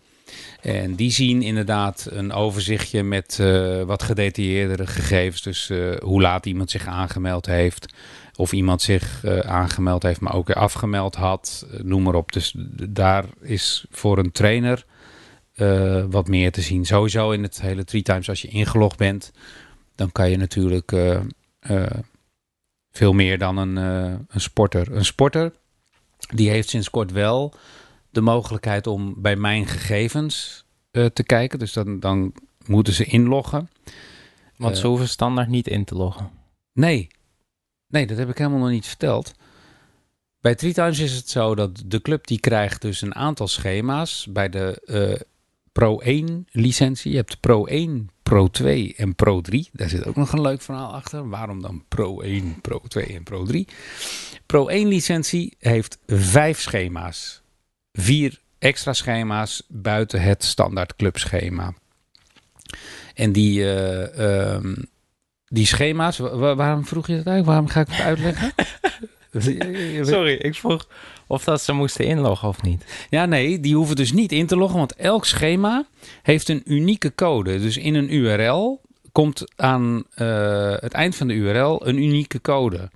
En 0.62 0.96
die 0.96 1.12
zien 1.12 1.42
inderdaad 1.42 2.08
een 2.12 2.32
overzichtje 2.32 3.04
met 3.04 3.38
uh, 3.42 3.82
wat 3.82 4.04
gedetailleerdere 4.04 4.88
gegevens. 4.88 5.42
Dus 5.42 5.70
uh, 5.70 5.96
hoe 5.98 6.22
laat 6.22 6.46
iemand 6.46 6.72
zich 6.72 6.88
aangemeld 6.88 7.46
heeft. 7.46 7.94
Of 8.36 8.52
iemand 8.54 8.82
zich 8.82 9.22
uh, 9.26 9.40
aangemeld 9.40 10.04
heeft, 10.04 10.20
maar 10.20 10.36
ook 10.36 10.48
weer 10.48 10.56
afgemeld 10.56 11.16
had. 11.16 11.68
noem 11.84 12.04
maar 12.04 12.16
op. 12.16 12.32
Dus 12.32 12.56
daar 12.90 13.26
is 13.42 13.86
voor 13.92 14.18
een 14.18 14.32
trainer 14.32 14.86
wat 16.10 16.28
meer 16.28 16.52
te 16.52 16.62
zien. 16.62 16.86
Sowieso 16.86 17.32
in 17.32 17.44
het 17.44 17.62
hele 17.62 17.84
Three 17.84 18.02
Times 18.02 18.30
als 18.30 18.42
je 18.42 18.48
ingelogd 18.48 18.98
bent. 18.98 19.32
Dan 19.96 20.12
kan 20.12 20.30
je 20.30 20.38
natuurlijk 20.38 20.92
veel 22.92 23.14
meer 23.14 23.38
dan 23.38 23.58
een, 23.58 23.76
een 23.76 24.42
sporter. 24.42 24.92
Een 24.92 25.06
sporter 25.06 25.54
die 26.34 26.50
heeft 26.50 26.70
sinds 26.70 26.90
kort 26.90 27.12
wel 27.12 27.54
de 28.10 28.22
mogelijkheid 28.22 28.88
om 28.88 29.22
bij 29.22 29.36
mijn 29.36 29.68
gegevens 29.68 30.66
te 30.92 31.24
kijken. 31.26 31.60
Dus 31.60 31.74
dan, 31.74 32.00
dan 32.00 32.34
moeten 32.66 32.94
ze 32.94 33.06
inloggen. 33.06 33.70
Want 34.58 34.78
ze 34.78 34.88
hoeven 34.88 35.10
standaard 35.10 35.48
niet 35.48 35.68
in 35.68 35.86
te 35.86 35.96
loggen. 35.96 36.32
Nee. 36.74 37.08
Nee, 37.88 38.08
dat 38.08 38.18
heb 38.18 38.30
ik 38.30 38.38
helemaal 38.38 38.60
nog 38.60 38.70
niet 38.70 38.88
verteld. 38.88 39.34
Bij 40.40 40.56
Times 40.56 41.00
is 41.00 41.14
het 41.14 41.30
zo 41.30 41.56
dat 41.56 41.84
de 41.86 42.02
club 42.02 42.28
die 42.28 42.40
krijgt 42.40 42.82
dus 42.82 43.02
een 43.02 43.16
aantal 43.16 43.48
schema's. 43.48 44.28
Bij 44.30 44.50
de 44.50 45.26
Pro 45.76 46.00
1 46.00 46.48
licentie. 46.52 47.12
Je 47.12 47.18
hebt 47.18 47.40
Pro 47.40 47.66
1, 47.66 48.10
Pro 48.24 48.48
2 48.48 48.94
en 48.98 49.16
Pro 49.16 49.42
3. 49.42 49.70
Daar 49.74 49.90
zit 49.90 50.06
ook 50.06 50.16
nog 50.16 50.32
een 50.32 50.42
leuk 50.42 50.62
verhaal 50.62 50.94
achter. 50.94 51.30
Waarom 51.30 51.62
dan 51.62 51.84
Pro 51.88 52.22
1, 52.22 52.62
Pro 52.62 52.80
2 52.88 53.06
en 53.06 53.24
Pro 53.24 53.44
3? 53.44 53.68
Pro 54.46 54.68
1 54.68 54.88
licentie 54.88 55.56
heeft 55.60 55.98
vijf 56.08 56.60
schema's 56.62 57.42
vier 57.92 58.42
extra 58.60 58.94
schema's 58.94 59.64
buiten 59.68 60.22
het 60.22 60.44
standaard 60.44 60.96
clubschema. 60.96 61.74
En 63.14 63.32
die, 63.32 63.60
uh, 63.60 64.54
um, 64.54 64.76
die 65.48 65.66
schema's, 65.66 66.18
waarom 66.18 66.86
vroeg 66.86 67.08
je 67.08 67.16
dat 67.16 67.26
eigenlijk? 67.26 67.46
Waarom 67.46 67.68
ga 67.68 67.80
ik 67.80 67.88
het 67.88 68.06
uitleggen? 68.06 68.54
Sorry, 70.02 70.34
ik 70.34 70.56
vroeg 70.56 70.88
of 71.28 71.44
dat 71.44 71.62
ze 71.62 71.74
moesten 71.74 72.06
inloggen 72.06 72.48
of 72.48 72.62
niet. 72.62 73.08
Ja, 73.10 73.26
nee, 73.26 73.60
die 73.60 73.76
hoeven 73.76 73.96
dus 73.96 74.12
niet 74.12 74.32
in 74.32 74.48
te 74.48 74.58
loggen, 74.58 74.78
want 74.78 74.96
elk 74.96 75.26
schema 75.26 75.88
heeft 76.22 76.50
een 76.50 76.62
unieke 76.66 77.16
code. 77.16 77.60
Dus 77.60 77.78
in 77.78 77.96
een 77.96 78.14
URL 78.14 78.82
komt 79.12 79.44
aan 79.56 80.04
uh, 80.18 80.74
het 80.80 80.94
eind 80.94 81.16
van 81.16 81.28
de 81.28 81.34
URL 81.34 81.88
een 81.88 81.98
unieke 81.98 82.42
code. 82.42 82.90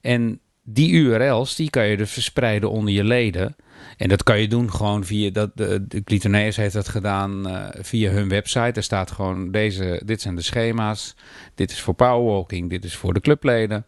En 0.00 0.40
die 0.62 0.92
URL's, 0.92 1.56
die 1.56 1.70
kan 1.70 1.86
je 1.86 1.96
dus 1.96 2.10
verspreiden 2.10 2.70
onder 2.70 2.94
je 2.94 3.04
leden. 3.04 3.56
En 3.96 4.08
dat 4.08 4.22
kan 4.22 4.40
je 4.40 4.48
doen 4.48 4.70
gewoon 4.70 5.04
via 5.04 5.30
dat 5.30 5.50
de, 5.54 5.86
de 5.88 6.04
Clitoneus 6.04 6.56
heeft 6.56 6.74
dat 6.74 6.88
gedaan 6.88 7.48
uh, 7.48 7.68
via 7.80 8.10
hun 8.10 8.28
website. 8.28 8.72
Er 8.72 8.82
staat 8.82 9.10
gewoon 9.10 9.50
deze, 9.50 10.02
dit 10.04 10.20
zijn 10.20 10.34
de 10.34 10.42
schema's. 10.42 11.14
Dit 11.54 11.70
is 11.70 11.80
voor 11.80 11.94
powerwalking, 11.94 12.70
dit 12.70 12.84
is 12.84 12.96
voor 12.96 13.14
de 13.14 13.20
clubleden. 13.20 13.84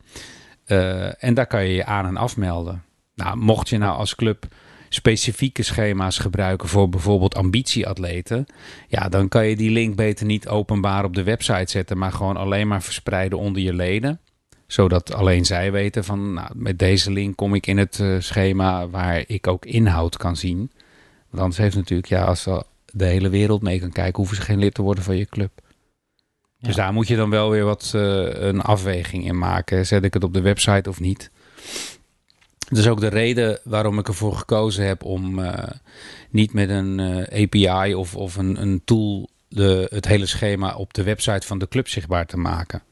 Uh, 0.66 1.24
en 1.24 1.34
daar 1.34 1.46
kan 1.46 1.64
je 1.64 1.74
je 1.74 1.84
aan 1.84 2.06
en 2.06 2.16
afmelden. 2.16 2.82
Nou, 3.14 3.36
mocht 3.36 3.68
je 3.68 3.78
nou 3.78 3.96
als 3.96 4.14
club 4.14 4.46
specifieke 4.88 5.62
schema's 5.62 6.18
gebruiken 6.18 6.68
voor 6.68 6.88
bijvoorbeeld 6.88 7.34
ambitieatleten, 7.34 8.46
ja, 8.88 9.08
dan 9.08 9.28
kan 9.28 9.46
je 9.46 9.56
die 9.56 9.70
link 9.70 9.96
beter 9.96 10.26
niet 10.26 10.48
openbaar 10.48 11.04
op 11.04 11.14
de 11.14 11.22
website 11.22 11.70
zetten, 11.70 11.98
maar 11.98 12.12
gewoon 12.12 12.36
alleen 12.36 12.68
maar 12.68 12.82
verspreiden 12.82 13.38
onder 13.38 13.62
je 13.62 13.74
leden 13.74 14.20
zodat 14.66 15.14
alleen 15.14 15.44
zij 15.44 15.72
weten 15.72 16.04
van 16.04 16.32
nou, 16.32 16.48
met 16.54 16.78
deze 16.78 17.10
link 17.10 17.36
kom 17.36 17.54
ik 17.54 17.66
in 17.66 17.78
het 17.78 17.98
uh, 17.98 18.20
schema 18.20 18.88
waar 18.88 19.24
ik 19.26 19.46
ook 19.46 19.64
inhoud 19.64 20.16
kan 20.16 20.36
zien. 20.36 20.70
Want 21.30 21.42
anders 21.42 21.56
heeft 21.56 21.76
natuurlijk, 21.76 22.08
ja, 22.08 22.24
als 22.24 22.48
de 22.86 23.04
hele 23.04 23.28
wereld 23.28 23.62
mee 23.62 23.80
kan 23.80 23.92
kijken, 23.92 24.16
hoeven 24.16 24.36
ze 24.36 24.42
geen 24.42 24.58
lid 24.58 24.74
te 24.74 24.82
worden 24.82 25.04
van 25.04 25.16
je 25.16 25.26
club. 25.26 25.50
Dus 26.64 26.74
daar 26.74 26.92
moet 26.92 27.08
je 27.08 27.16
dan 27.16 27.30
wel 27.30 27.50
weer 27.50 27.64
wat 27.64 27.92
uh, 27.96 28.02
een 28.32 28.60
afweging 28.60 29.24
in 29.24 29.38
maken. 29.38 29.86
Zet 29.86 30.04
ik 30.04 30.14
het 30.14 30.24
op 30.24 30.34
de 30.34 30.40
website 30.40 30.88
of 30.88 31.00
niet? 31.00 31.30
Dat 32.68 32.78
is 32.78 32.88
ook 32.88 33.00
de 33.00 33.08
reden 33.08 33.58
waarom 33.64 33.98
ik 33.98 34.08
ervoor 34.08 34.36
gekozen 34.36 34.86
heb 34.86 35.04
om 35.04 35.38
uh, 35.38 35.58
niet 36.30 36.52
met 36.52 36.68
een 36.68 37.00
API 37.32 37.94
of, 37.94 38.16
of 38.16 38.36
een, 38.36 38.62
een 38.62 38.82
tool 38.84 39.28
de, 39.48 39.86
het 39.90 40.06
hele 40.06 40.26
schema 40.26 40.74
op 40.74 40.94
de 40.94 41.02
website 41.02 41.46
van 41.46 41.58
de 41.58 41.68
club 41.68 41.88
zichtbaar 41.88 42.26
te 42.26 42.36
maken. 42.36 42.82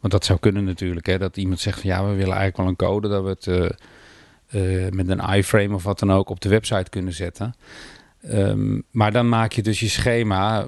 Want 0.00 0.12
dat 0.12 0.24
zou 0.24 0.38
kunnen 0.38 0.64
natuurlijk. 0.64 1.06
Hè, 1.06 1.18
dat 1.18 1.36
iemand 1.36 1.60
zegt 1.60 1.80
van 1.80 1.90
ja, 1.90 2.00
we 2.00 2.14
willen 2.14 2.36
eigenlijk 2.36 2.56
wel 2.56 2.66
een 2.66 2.76
code 2.76 3.08
dat 3.08 3.22
we 3.22 3.28
het 3.28 4.94
met 4.94 5.08
een 5.08 5.34
iframe 5.34 5.74
of 5.74 5.82
wat 5.82 5.98
dan 5.98 6.12
ook 6.12 6.30
op 6.30 6.40
de 6.40 6.48
website 6.48 6.90
kunnen 6.90 7.12
zetten. 7.12 7.54
Um, 8.24 8.84
maar 8.90 9.12
dan 9.12 9.28
maak 9.28 9.52
je 9.52 9.62
dus 9.62 9.80
je 9.80 9.88
schema 9.88 10.66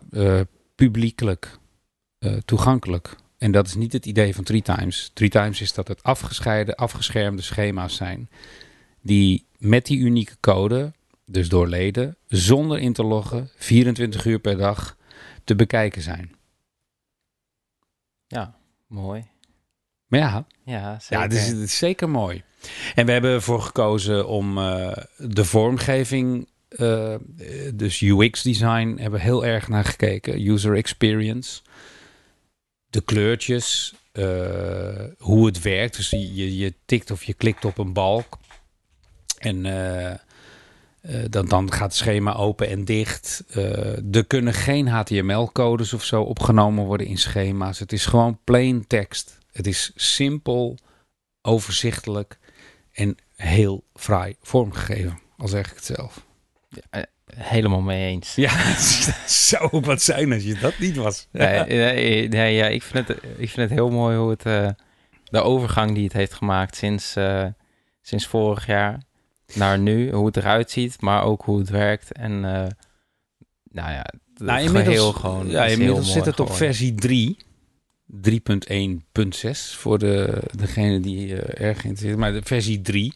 uh, 2.21 2.29
publiekelijk 2.29 2.47
toegankelijk. 2.47 3.17
En 3.39 3.53
dat 3.53 3.67
is 3.67 3.75
niet 3.75 3.93
het 3.93 4.07
idee 4.07 4.35
van 4.35 4.45
Three 4.45 4.63
Times. 4.63 5.11
Three 5.15 5.29
Times 5.29 5.61
is 5.61 5.73
dat 5.73 5.89
het 5.89 6.03
afgescheiden, 6.03 6.75
afgeschermde 6.75 7.43
schema's 7.43 7.97
zijn. 7.97 8.29
Die 9.01 9.47
met 9.59 9.87
die 9.87 9.99
unieke 9.99 10.37
code, 10.41 10.93
dus 11.25 11.49
door 11.49 11.69
leden, 11.69 12.17
zonder 12.29 12.79
in 12.79 12.93
te 12.93 13.05
loggen, 13.05 13.51
24 13.57 14.25
uur 14.25 14.39
per 14.39 14.57
dag 14.57 14.97
te 15.45 15.55
bekijken 15.55 16.03
zijn. 16.03 16.35
Ja, 18.27 18.61
Mooi. 18.91 19.25
Ja, 20.09 20.47
ja, 20.65 20.99
zeker. 21.01 21.17
ja 21.17 21.23
het, 21.23 21.33
is, 21.33 21.47
het 21.47 21.59
is 21.59 21.79
zeker 21.79 22.09
mooi. 22.09 22.43
En 22.95 23.07
we 23.07 23.13
hebben 23.13 23.31
ervoor 23.31 23.63
gekozen 23.63 24.29
om 24.29 24.59
uh, 24.59 24.93
de 25.17 25.45
vormgeving, 25.45 26.49
uh, 26.69 27.15
dus 27.75 28.01
UX-design, 28.01 28.97
hebben 28.97 29.21
we 29.21 29.27
heel 29.27 29.45
erg 29.45 29.69
naar 29.69 29.85
gekeken. 29.85 30.49
User 30.49 30.77
experience. 30.77 31.61
De 32.91 33.01
kleurtjes, 33.01 33.95
uh, 34.13 35.05
hoe 35.19 35.47
het 35.47 35.63
werkt. 35.63 35.97
Dus 35.97 36.11
je, 36.11 36.57
je 36.57 36.75
tikt 36.85 37.11
of 37.11 37.25
je 37.25 37.35
klikt 37.35 37.65
op 37.65 37.79
een 37.79 37.93
balk. 37.93 38.39
En 39.39 39.65
uh, 39.65 40.15
dan, 41.31 41.47
dan 41.47 41.73
gaat 41.73 41.89
het 41.89 41.95
schema 41.95 42.35
open 42.35 42.69
en 42.69 42.85
dicht. 42.85 43.45
Er 44.13 44.27
kunnen 44.27 44.55
geen 44.55 44.89
HTML-codes 44.89 45.93
of 45.93 46.05
zo 46.05 46.23
opgenomen 46.23 46.85
worden 46.85 47.07
in 47.07 47.19
schema's. 47.19 47.79
Het 47.79 47.93
is 47.93 48.07
gewoon 48.07 48.39
plain 48.45 48.87
tekst. 48.87 49.39
Het 49.53 49.67
is 49.67 49.93
simpel, 49.95 50.79
overzichtelijk 51.43 52.39
en 52.93 53.17
heel 53.37 53.85
fraai 53.95 54.37
vormgegeven, 54.43 55.19
al 55.37 55.49
zeg 55.49 55.71
ik 55.71 55.77
het 55.77 55.85
zelf. 55.85 56.27
Ja, 56.69 56.81
eh, 56.91 57.03
helemaal 57.37 57.81
mee 57.81 58.07
eens. 58.07 58.35
Ja, 58.35 58.51
het 58.55 59.31
zou 59.31 59.81
wat 59.81 60.03
zijn 60.03 60.33
als 60.33 60.43
je 60.43 60.55
dat 60.55 60.79
niet 60.79 60.97
was. 60.97 61.27
nee, 61.31 61.65
nee, 61.65 62.29
nee, 62.29 62.55
ja, 62.55 62.67
ik, 62.67 62.83
vind 62.83 63.09
het, 63.09 63.19
ik 63.37 63.51
vind 63.51 63.69
het 63.69 63.79
heel 63.79 63.91
mooi 63.91 64.17
hoe 64.17 64.31
het, 64.31 64.47
uh, 64.47 64.69
de 65.25 65.41
overgang 65.41 65.95
die 65.95 66.05
het 66.05 66.13
heeft 66.13 66.33
gemaakt 66.33 66.77
sinds, 66.77 67.17
uh, 67.17 67.47
sinds 68.03 68.27
vorig 68.27 68.67
jaar 68.67 69.03
naar 69.55 69.79
nu, 69.79 70.13
hoe 70.13 70.27
het 70.27 70.37
eruit 70.37 70.71
ziet, 70.71 71.01
maar 71.01 71.23
ook 71.23 71.43
hoe 71.43 71.59
het 71.59 71.69
werkt. 71.69 72.13
En 72.13 72.33
uh, 72.33 72.67
nou 73.71 73.93
ja, 73.93 74.07
nou, 74.35 74.61
inmiddels, 74.61 75.15
gewoon 75.15 75.49
ja, 75.49 75.65
inmiddels 75.65 76.13
zit 76.13 76.25
het 76.25 76.41
op 76.41 76.53
versie 76.53 76.95
3. 76.95 77.37
3.1.6 78.13 79.51
voor 79.77 79.99
de, 79.99 80.43
degene 80.57 81.01
die 81.01 81.27
uh, 81.27 81.39
erg 81.39 81.81
geïnteresseerd 81.81 82.19
Maar 82.19 82.33
de 82.33 82.43
versie 82.43 82.81
3 82.81 83.15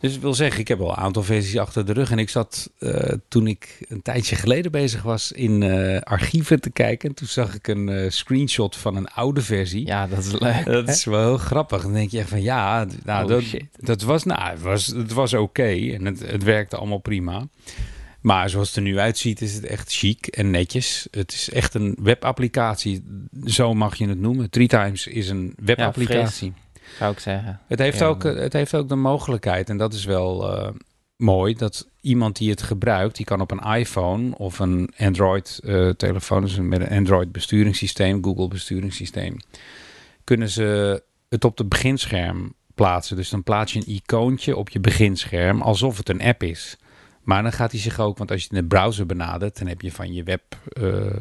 dus 0.00 0.14
ik 0.14 0.20
wil 0.20 0.34
zeggen, 0.34 0.60
ik 0.60 0.68
heb 0.68 0.80
al 0.80 0.90
een 0.90 0.96
aantal 0.96 1.22
versies 1.22 1.58
achter 1.58 1.86
de 1.86 1.92
rug. 1.92 2.10
En 2.10 2.18
ik 2.18 2.28
zat 2.28 2.70
uh, 2.78 3.12
toen 3.28 3.46
ik 3.46 3.84
een 3.88 4.02
tijdje 4.02 4.36
geleden 4.36 4.72
bezig 4.72 5.02
was 5.02 5.32
in 5.32 5.60
uh, 5.60 6.00
archieven 6.00 6.60
te 6.60 6.70
kijken. 6.70 7.14
Toen 7.14 7.28
zag 7.28 7.54
ik 7.54 7.68
een 7.68 7.88
uh, 7.88 8.10
screenshot 8.10 8.76
van 8.76 8.96
een 8.96 9.08
oude 9.08 9.42
versie. 9.42 9.86
Ja, 9.86 10.06
dat 10.06 10.18
is 10.18 10.32
leuk. 10.32 10.64
Dat 10.64 10.88
is 10.88 11.04
wel 11.04 11.20
heel 11.20 11.38
grappig. 11.38 11.82
Dan 11.82 11.92
denk 11.92 12.10
je 12.10 12.18
echt 12.18 12.28
van 12.28 12.42
ja, 12.42 12.86
nou, 13.04 13.22
oh, 13.22 13.28
dat, 13.28 13.44
dat, 13.76 14.02
was, 14.02 14.24
nou, 14.24 14.50
het 14.50 14.62
was, 14.62 14.86
het 14.86 15.12
was 15.12 15.34
oké. 15.34 15.92
En 15.92 16.04
het, 16.04 16.20
het 16.26 16.42
werkte 16.42 16.76
allemaal 16.76 16.98
prima. 16.98 17.48
Maar 18.20 18.50
zoals 18.50 18.68
het 18.68 18.76
er 18.76 18.82
nu 18.82 18.98
uitziet, 18.98 19.40
is 19.40 19.54
het 19.54 19.64
echt 19.64 19.92
chic 19.92 20.26
en 20.26 20.50
netjes. 20.50 21.08
Het 21.10 21.32
is 21.32 21.50
echt 21.50 21.74
een 21.74 21.96
webapplicatie. 22.02 23.04
Zo 23.44 23.74
mag 23.74 23.96
je 23.96 24.08
het 24.08 24.20
noemen. 24.20 24.50
Three 24.50 24.68
Times 24.68 25.06
is 25.06 25.28
een 25.28 25.54
webapplicatie. 25.56 26.52
Ja, 26.56 26.62
zou 26.98 27.12
ik 27.12 27.18
zeggen. 27.18 27.60
Het 27.66 27.78
heeft, 27.78 28.02
ook, 28.02 28.22
het 28.22 28.52
heeft 28.52 28.74
ook 28.74 28.88
de 28.88 28.94
mogelijkheid, 28.94 29.68
en 29.68 29.76
dat 29.76 29.92
is 29.92 30.04
wel 30.04 30.58
uh, 30.58 30.68
mooi, 31.16 31.54
dat 31.54 31.88
iemand 32.00 32.36
die 32.36 32.50
het 32.50 32.62
gebruikt, 32.62 33.16
die 33.16 33.26
kan 33.26 33.40
op 33.40 33.50
een 33.50 33.74
iPhone 33.76 34.38
of 34.38 34.58
een 34.58 34.90
Android-telefoon, 34.96 36.42
uh, 36.42 36.48
dus 36.48 36.56
met 36.56 36.80
een 36.80 36.96
Android-besturingssysteem, 36.96 38.24
Google-besturingssysteem, 38.24 39.36
kunnen 40.24 40.50
ze 40.50 41.02
het 41.28 41.44
op 41.44 41.58
het 41.58 41.68
beginscherm 41.68 42.54
plaatsen. 42.74 43.16
Dus 43.16 43.28
dan 43.28 43.42
plaats 43.42 43.72
je 43.72 43.78
een 43.78 43.92
icoontje 43.94 44.56
op 44.56 44.68
je 44.68 44.80
beginscherm, 44.80 45.62
alsof 45.62 45.96
het 45.96 46.08
een 46.08 46.22
app 46.22 46.42
is. 46.42 46.76
Maar 47.24 47.42
dan 47.42 47.52
gaat 47.52 47.70
hij 47.70 47.80
zich 47.80 48.00
ook, 48.00 48.18
want 48.18 48.30
als 48.30 48.42
je 48.42 48.48
de 48.50 48.64
browser 48.64 49.06
benadert, 49.06 49.58
dan 49.58 49.68
heb 49.68 49.80
je 49.80 49.92
van 49.92 50.14
je 50.14 50.22
web, 50.22 50.42
uh, 50.78 51.12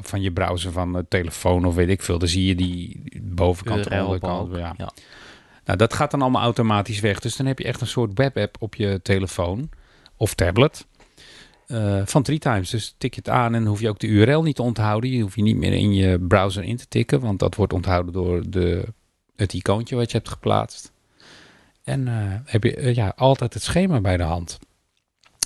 van 0.00 0.22
je 0.22 0.32
browser 0.32 0.72
van 0.72 0.92
de 0.92 1.04
telefoon 1.08 1.64
of 1.64 1.74
weet 1.74 1.88
ik 1.88 2.02
veel, 2.02 2.18
dan 2.18 2.28
zie 2.28 2.46
je 2.46 2.54
die 2.54 3.02
bovenkant 3.22 3.86
en 3.86 4.04
onderkant. 4.04 4.56
Ja. 4.56 4.74
ja. 4.76 4.92
Nou, 5.64 5.78
dat 5.78 5.94
gaat 5.94 6.10
dan 6.10 6.22
allemaal 6.22 6.42
automatisch 6.42 7.00
weg. 7.00 7.20
Dus 7.20 7.36
dan 7.36 7.46
heb 7.46 7.58
je 7.58 7.64
echt 7.64 7.80
een 7.80 7.86
soort 7.86 8.18
webapp 8.18 8.56
op 8.58 8.74
je 8.74 9.00
telefoon 9.02 9.70
of 10.16 10.34
tablet. 10.34 10.86
uh, 11.66 12.02
van 12.04 12.22
Three 12.22 12.38
Times. 12.38 12.70
Dus 12.70 12.94
tik 12.98 13.14
je 13.14 13.20
het 13.24 13.30
aan 13.34 13.54
en 13.54 13.66
hoef 13.66 13.80
je 13.80 13.88
ook 13.88 13.98
de 13.98 14.06
URL 14.06 14.42
niet 14.42 14.56
te 14.56 14.62
onthouden. 14.62 15.10
Je 15.10 15.22
hoeft 15.22 15.36
je 15.36 15.42
niet 15.42 15.56
meer 15.56 15.72
in 15.72 15.94
je 15.94 16.18
browser 16.20 16.62
in 16.62 16.76
te 16.76 16.88
tikken, 16.88 17.20
want 17.20 17.38
dat 17.38 17.54
wordt 17.54 17.72
onthouden 17.72 18.12
door 18.12 18.50
de, 18.50 18.84
het 19.36 19.52
icoontje 19.52 19.96
wat 19.96 20.10
je 20.10 20.16
hebt 20.16 20.28
geplaatst. 20.28 20.92
En 21.84 22.00
uh, 22.06 22.14
heb 22.44 22.64
je 22.64 22.94
ja, 22.94 23.12
altijd 23.16 23.54
het 23.54 23.62
schema 23.62 24.00
bij 24.00 24.16
de 24.16 24.22
hand. 24.22 24.58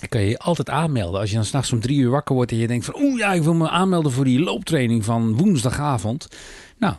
Kan 0.09 0.21
je 0.21 0.29
je 0.29 0.39
altijd 0.39 0.71
aanmelden. 0.71 1.21
Als 1.21 1.31
je 1.31 1.37
dan 1.37 1.45
s'nachts 1.45 1.73
om 1.73 1.81
drie 1.81 1.99
uur 1.99 2.11
wakker 2.11 2.35
wordt 2.35 2.51
en 2.51 2.57
je 2.57 2.67
denkt 2.67 2.85
van... 2.85 3.01
oeh 3.01 3.19
ja, 3.19 3.33
ik 3.33 3.43
wil 3.43 3.55
me 3.55 3.69
aanmelden 3.69 4.13
voor 4.13 4.25
die 4.25 4.41
looptraining 4.41 5.05
van 5.05 5.37
woensdagavond. 5.37 6.29
Nou, 6.79 6.95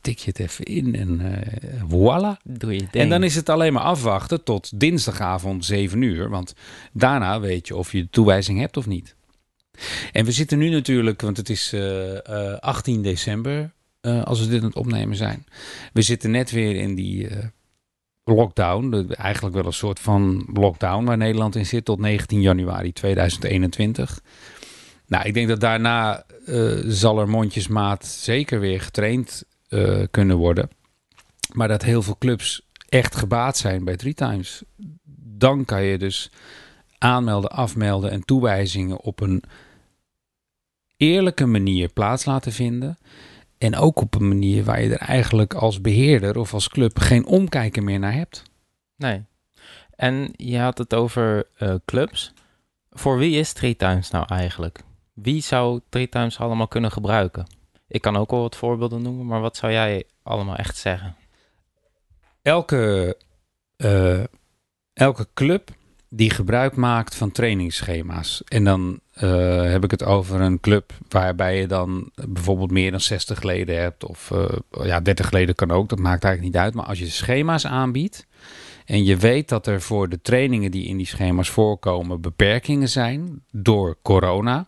tik 0.00 0.18
je 0.18 0.28
het 0.28 0.38
even 0.38 0.64
in 0.64 0.94
en 0.94 1.20
uh, 1.20 1.82
voilà. 1.82 2.42
Doe 2.42 2.74
je 2.74 2.86
en 2.90 3.08
dan 3.08 3.22
is 3.22 3.34
het 3.34 3.48
alleen 3.48 3.72
maar 3.72 3.82
afwachten 3.82 4.44
tot 4.44 4.80
dinsdagavond 4.80 5.64
7 5.64 6.02
uur. 6.02 6.28
Want 6.28 6.54
daarna 6.92 7.40
weet 7.40 7.66
je 7.66 7.76
of 7.76 7.92
je 7.92 8.00
de 8.00 8.10
toewijzing 8.10 8.58
hebt 8.58 8.76
of 8.76 8.86
niet. 8.86 9.14
En 10.12 10.24
we 10.24 10.32
zitten 10.32 10.58
nu 10.58 10.68
natuurlijk, 10.68 11.20
want 11.20 11.36
het 11.36 11.50
is 11.50 11.72
uh, 11.74 12.12
uh, 12.12 12.58
18 12.58 13.02
december 13.02 13.72
als 14.24 14.40
we 14.40 14.48
dit 14.48 14.60
aan 14.60 14.66
het 14.66 14.76
opnemen 14.76 15.16
zijn. 15.16 15.44
We 15.92 16.02
zitten 16.02 16.30
net 16.30 16.50
weer 16.50 16.76
in 16.76 16.94
die 16.94 17.28
lockdown. 18.24 19.06
Eigenlijk 19.10 19.54
wel 19.54 19.66
een 19.66 19.72
soort 19.72 20.00
van 20.00 20.48
lockdown 20.52 21.04
waar 21.04 21.16
Nederland 21.16 21.56
in 21.56 21.66
zit 21.66 21.84
tot 21.84 21.98
19 21.98 22.40
januari 22.40 22.92
2021. 22.92 24.20
Nou, 25.06 25.26
ik 25.26 25.34
denk 25.34 25.48
dat 25.48 25.60
daarna 25.60 26.24
zal 26.86 27.18
er 27.18 27.28
mondjesmaat 27.28 28.06
zeker 28.06 28.60
weer 28.60 28.80
getraind 28.80 29.44
uh, 29.68 30.02
kunnen 30.10 30.36
worden. 30.36 30.68
Maar 31.52 31.68
dat 31.68 31.82
heel 31.82 32.02
veel 32.02 32.16
clubs 32.18 32.68
echt 32.88 33.16
gebaat 33.16 33.56
zijn 33.56 33.84
bij 33.84 33.96
Three 33.96 34.14
Times. 34.14 34.62
Dan 35.16 35.64
kan 35.64 35.82
je 35.82 35.98
dus 35.98 36.30
aanmelden, 36.98 37.50
afmelden 37.50 38.10
en 38.10 38.24
toewijzingen 38.24 39.00
op 39.00 39.20
een 39.20 39.42
eerlijke 40.96 41.46
manier 41.46 41.88
plaats 41.88 42.24
laten 42.24 42.52
vinden. 42.52 42.98
En 43.58 43.76
ook 43.76 44.00
op 44.00 44.14
een 44.14 44.28
manier 44.28 44.64
waar 44.64 44.82
je 44.82 44.96
er 44.96 45.08
eigenlijk 45.08 45.54
als 45.54 45.80
beheerder 45.80 46.38
of 46.38 46.54
als 46.54 46.68
club 46.68 46.98
geen 46.98 47.26
omkijken 47.26 47.84
meer 47.84 47.98
naar 47.98 48.12
hebt. 48.12 48.42
Nee. 48.96 49.24
En 49.96 50.32
je 50.36 50.58
had 50.58 50.78
het 50.78 50.94
over 50.94 51.46
uh, 51.58 51.74
clubs. 51.84 52.32
Voor 52.90 53.18
wie 53.18 53.38
is 53.38 53.52
Three 53.52 53.76
Times 53.76 54.10
nou 54.10 54.26
eigenlijk? 54.28 54.80
Wie 55.12 55.42
zou 55.42 55.80
Three 55.88 56.08
Times 56.08 56.38
allemaal 56.38 56.68
kunnen 56.68 56.92
gebruiken? 56.92 57.46
Ik 57.88 58.00
kan 58.00 58.16
ook 58.16 58.30
wel 58.30 58.40
wat 58.40 58.56
voorbeelden 58.56 59.02
noemen, 59.02 59.26
maar 59.26 59.40
wat 59.40 59.56
zou 59.56 59.72
jij 59.72 60.04
allemaal 60.22 60.56
echt 60.56 60.76
zeggen? 60.76 61.16
Elke, 62.42 63.16
uh, 63.76 64.24
elke 64.92 65.28
club 65.34 65.70
die 66.16 66.30
gebruik 66.30 66.76
maakt 66.76 67.14
van 67.14 67.30
trainingsschema's. 67.30 68.42
En 68.44 68.64
dan 68.64 69.00
uh, 69.22 69.70
heb 69.70 69.84
ik 69.84 69.90
het 69.90 70.04
over 70.04 70.40
een 70.40 70.60
club 70.60 70.92
waarbij 71.08 71.58
je 71.58 71.66
dan 71.66 72.10
bijvoorbeeld 72.28 72.70
meer 72.70 72.90
dan 72.90 73.00
60 73.00 73.42
leden 73.42 73.80
hebt. 73.80 74.04
Of 74.04 74.30
uh, 74.30 74.48
ja, 74.70 75.00
30 75.00 75.30
leden 75.30 75.54
kan 75.54 75.70
ook, 75.70 75.88
dat 75.88 75.98
maakt 75.98 76.24
eigenlijk 76.24 76.54
niet 76.54 76.62
uit. 76.62 76.74
Maar 76.74 76.84
als 76.84 76.98
je 76.98 77.06
schema's 77.06 77.66
aanbiedt 77.66 78.26
en 78.84 79.04
je 79.04 79.16
weet 79.16 79.48
dat 79.48 79.66
er 79.66 79.80
voor 79.80 80.08
de 80.08 80.20
trainingen 80.20 80.70
die 80.70 80.86
in 80.86 80.96
die 80.96 81.06
schema's 81.06 81.50
voorkomen 81.50 82.20
beperkingen 82.20 82.88
zijn 82.88 83.44
door 83.50 83.98
corona 84.02 84.66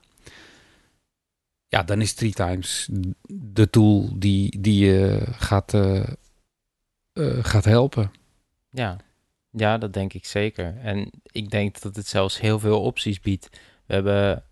ja, 1.69 1.83
dan 1.83 2.01
is 2.01 2.15
Three 2.15 2.33
Times 2.33 2.89
de 3.33 3.71
tool 3.71 4.11
die, 4.19 4.61
die 4.61 4.85
je 4.85 5.27
gaat, 5.31 5.75
uh, 5.75 6.05
gaat 7.43 7.65
helpen. 7.65 8.11
Ja. 8.71 8.97
Ja, 9.57 9.79
dat 9.79 9.93
denk 9.93 10.13
ik 10.13 10.25
zeker. 10.25 10.77
En 10.83 11.11
ik 11.23 11.51
denk 11.51 11.81
dat 11.81 11.97
het 11.97 12.07
zelfs 12.07 12.41
heel 12.41 12.59
veel 12.59 12.83
opties 12.83 13.21
biedt. 13.21 13.49
We 13.87 13.95
hebben 13.95 14.45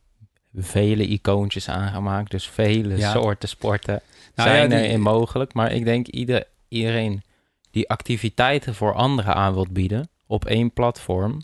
vele 0.54 1.06
icoontjes 1.06 1.68
aangemaakt, 1.68 2.30
dus 2.30 2.48
vele 2.48 2.96
ja. 2.96 3.12
soorten 3.12 3.48
sporten 3.48 4.02
nou, 4.34 4.48
zijn 4.48 4.70
ja, 4.70 4.76
die... 4.76 4.86
erin 4.86 5.00
mogelijk. 5.00 5.54
Maar 5.54 5.72
ik 5.72 5.84
denk 5.84 6.06
ieder, 6.06 6.46
iedereen 6.68 7.22
die 7.70 7.88
activiteiten 7.88 8.74
voor 8.74 8.94
anderen 8.94 9.34
aan 9.34 9.54
wilt 9.54 9.72
bieden 9.72 10.08
op 10.26 10.44
één 10.44 10.72
platform, 10.72 11.42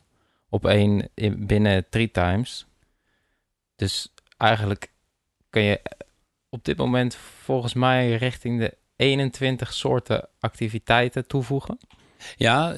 op 0.48 0.66
één 0.66 1.08
binnen 1.36 1.88
Three 1.88 2.10
Times. 2.10 2.66
Dus 3.76 4.12
eigenlijk 4.36 4.90
kun 5.50 5.62
je 5.62 5.80
op 6.48 6.64
dit 6.64 6.76
moment 6.76 7.14
volgens 7.14 7.74
mij 7.74 8.16
richting 8.16 8.60
de 8.60 8.76
21 8.96 9.72
soorten 9.72 10.28
activiteiten 10.40 11.26
toevoegen. 11.26 11.78
Ja, 12.36 12.74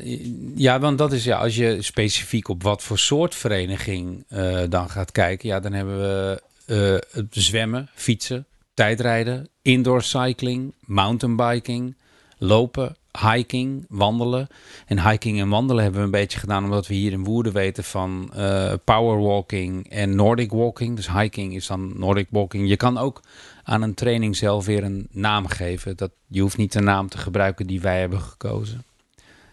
ja, 0.54 0.80
want 0.80 0.98
dat 0.98 1.12
is 1.12 1.24
ja, 1.24 1.38
als 1.38 1.56
je 1.56 1.82
specifiek 1.82 2.48
op 2.48 2.62
wat 2.62 2.82
voor 2.82 2.98
soort 2.98 3.34
vereniging 3.34 4.24
uh, 4.28 4.60
dan 4.68 4.90
gaat 4.90 5.12
kijken, 5.12 5.48
ja, 5.48 5.60
dan 5.60 5.72
hebben 5.72 5.98
we 5.98 6.42
uh, 6.66 7.22
zwemmen, 7.30 7.90
fietsen, 7.94 8.46
tijdrijden, 8.74 9.48
indoor 9.62 10.02
cycling, 10.02 10.72
mountainbiking, 10.80 11.96
lopen, 12.38 12.96
hiking, 13.18 13.84
wandelen. 13.88 14.48
En 14.86 15.08
hiking 15.08 15.40
en 15.40 15.48
wandelen 15.48 15.82
hebben 15.82 16.00
we 16.00 16.06
een 16.06 16.12
beetje 16.12 16.38
gedaan 16.38 16.64
omdat 16.64 16.86
we 16.86 16.94
hier 16.94 17.12
in 17.12 17.24
Woerden 17.24 17.52
weten 17.52 17.84
van 17.84 18.32
uh, 18.36 18.72
powerwalking 18.84 19.90
en 19.90 20.16
Nordic 20.16 20.50
walking. 20.50 20.96
Dus 20.96 21.12
hiking 21.12 21.54
is 21.54 21.66
dan 21.66 21.92
Nordic 21.98 22.26
walking. 22.30 22.68
Je 22.68 22.76
kan 22.76 22.98
ook 22.98 23.20
aan 23.64 23.82
een 23.82 23.94
training 23.94 24.36
zelf 24.36 24.66
weer 24.66 24.84
een 24.84 25.08
naam 25.10 25.46
geven. 25.46 25.96
Dat, 25.96 26.10
je 26.26 26.40
hoeft 26.40 26.56
niet 26.56 26.72
de 26.72 26.80
naam 26.80 27.08
te 27.08 27.18
gebruiken 27.18 27.66
die 27.66 27.80
wij 27.80 28.00
hebben 28.00 28.20
gekozen. 28.20 28.84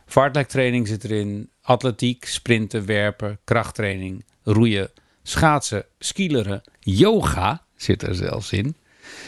Fartlek 0.10 0.48
training 0.48 0.88
zit 0.88 1.04
erin, 1.04 1.50
atletiek, 1.62 2.26
sprinten, 2.26 2.86
werpen, 2.86 3.40
krachttraining, 3.44 4.26
roeien, 4.44 4.90
schaatsen, 5.24 5.86
skileren, 6.00 6.62
yoga 6.80 7.64
zit 7.76 8.02
er 8.02 8.16
zelfs 8.16 8.52
in. 8.52 8.76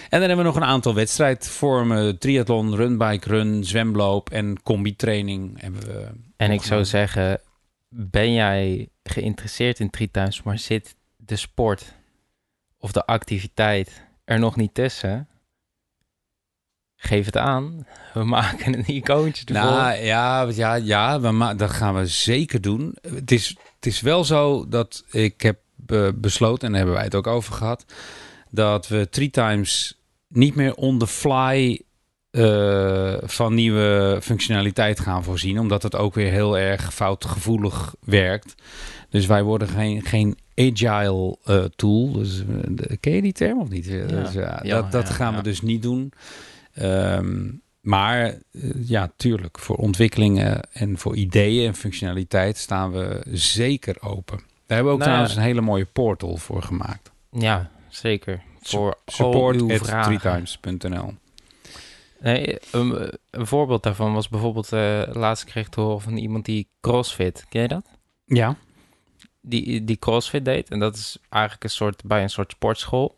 En 0.10 0.20
dan 0.20 0.28
hebben 0.28 0.38
we 0.38 0.44
nog 0.44 0.56
een 0.56 0.64
aantal 0.64 0.94
wedstrijdvormen. 0.94 2.18
Triathlon, 2.20 2.76
runbike 2.76 3.30
run, 3.30 3.64
zwemloop 3.64 4.30
en 4.30 4.64
combi-training 4.64 5.62
hebben 5.62 5.82
we. 5.82 6.08
En 6.38 6.52
ik 6.52 6.62
zou 6.62 6.86
zeggen, 6.86 7.40
ben 7.90 8.34
jij 8.34 8.90
geïnteresseerd 9.04 9.80
in 9.80 9.90
times, 9.90 10.44
maar 10.44 10.60
zit 10.60 10.96
de 11.18 11.36
sport 11.36 11.94
of 12.80 12.92
de 12.92 13.06
activiteit 13.06 14.04
er 14.26 14.40
nog 14.40 14.56
niet 14.56 14.74
tussen? 14.74 15.28
Geef 17.04 17.26
het 17.26 17.38
aan. 17.38 17.86
We 18.14 18.24
maken 18.38 18.74
een 18.74 18.88
icoontje 18.88 19.46
ervoor. 19.46 19.72
Nou, 19.72 20.04
ja, 20.04 20.42
ja, 20.42 20.76
ja 20.76 21.20
we 21.20 21.56
dat 21.56 21.72
gaan 21.72 21.96
we 21.96 22.08
zeker 22.08 22.62
doen. 22.62 22.96
Het 23.02 23.32
is, 23.32 23.56
het 23.76 23.86
is 23.86 24.02
wel 24.02 24.24
zo 24.24 24.68
dat 24.68 25.04
ik 25.12 25.42
heb 25.42 25.60
besloten, 26.16 26.66
en 26.66 26.70
daar 26.70 26.78
hebben 26.78 26.96
wij 26.96 27.04
het 27.04 27.16
ook 27.16 27.28
over 27.28 27.54
gehad 27.54 27.86
dat 28.50 28.88
we 28.88 29.10
three 29.10 29.30
times 29.30 30.00
niet 30.28 30.56
meer 30.56 30.76
on 30.76 30.98
the 30.98 31.08
fly 31.08 31.82
uh, 32.32 33.14
van 33.22 33.54
nieuwe 33.54 34.20
functionaliteit 34.22 35.00
gaan 35.00 35.24
voorzien. 35.24 35.60
Omdat 35.60 35.84
het 35.84 35.96
ook 35.96 36.14
weer 36.14 36.32
heel 36.32 36.58
erg 36.58 36.94
foutgevoelig 36.94 37.96
werkt. 38.00 38.56
Dus 39.10 39.26
wij 39.26 39.44
worden 39.44 39.68
geen, 39.68 40.06
geen 40.06 40.38
agile 40.56 41.38
uh, 41.50 41.64
tool. 41.76 42.12
Dus, 42.12 42.44
ken 43.00 43.14
je 43.14 43.22
die 43.22 43.34
term 43.34 43.60
of 43.60 43.70
niet? 43.70 43.86
Ja. 43.86 44.06
Dus, 44.06 44.34
ja, 44.34 44.62
dat 44.64 44.92
dat 44.92 45.10
gaan 45.10 45.36
we 45.36 45.42
dus 45.42 45.62
niet 45.62 45.82
doen. 45.82 46.14
Um, 46.80 47.62
maar 47.82 48.40
ja, 48.84 49.12
tuurlijk, 49.16 49.60
voor 49.60 49.76
ontwikkelingen 49.76 50.74
en 50.74 50.98
voor 50.98 51.16
ideeën 51.16 51.68
en 51.68 51.76
functionaliteit 51.76 52.58
staan 52.58 52.92
we 52.92 53.22
zeker 53.32 54.02
open. 54.02 54.38
Daar 54.38 54.46
hebben 54.66 54.86
we 54.86 54.92
ook 54.92 54.98
nou, 54.98 55.10
trouwens 55.10 55.36
een 55.36 55.42
hele 55.42 55.62
mooie 55.62 55.86
portal 55.86 56.38
voor 56.38 56.64
gemaakt. 56.64 57.12
Ja, 57.32 57.72
zeker. 57.90 58.42
Voor 58.62 58.98
support.treetimes.nl 59.06 61.14
Nee, 62.20 62.58
een, 62.72 63.18
een, 63.30 63.48
voorbeeld 63.48 63.84
daarvan 63.84 64.14
was 64.14 64.30
bijvoorbeeld... 64.30 64.72
Uh, 64.72 65.02
laatst 65.12 65.44
kreeg 65.44 65.66
ik 65.66 65.72
te 65.72 65.82
horen 65.82 66.02
van 66.02 66.18
iemand 66.18 66.46
die 66.46 66.68
crossfit. 66.82 67.46
Ken 67.50 67.62
je 67.62 67.68
dat? 67.68 67.86
Ja. 68.26 68.56
Die, 69.42 69.84
die 69.84 69.98
crossfit 69.98 70.46
deed. 70.46 70.70
En 70.70 70.80
dat 70.80 70.96
is 70.96 71.18
eigenlijk 71.30 71.64
een 71.64 71.70
soort, 71.70 72.04
bij 72.04 72.22
een 72.22 72.30
soort 72.30 72.52
sportschool. 72.52 73.16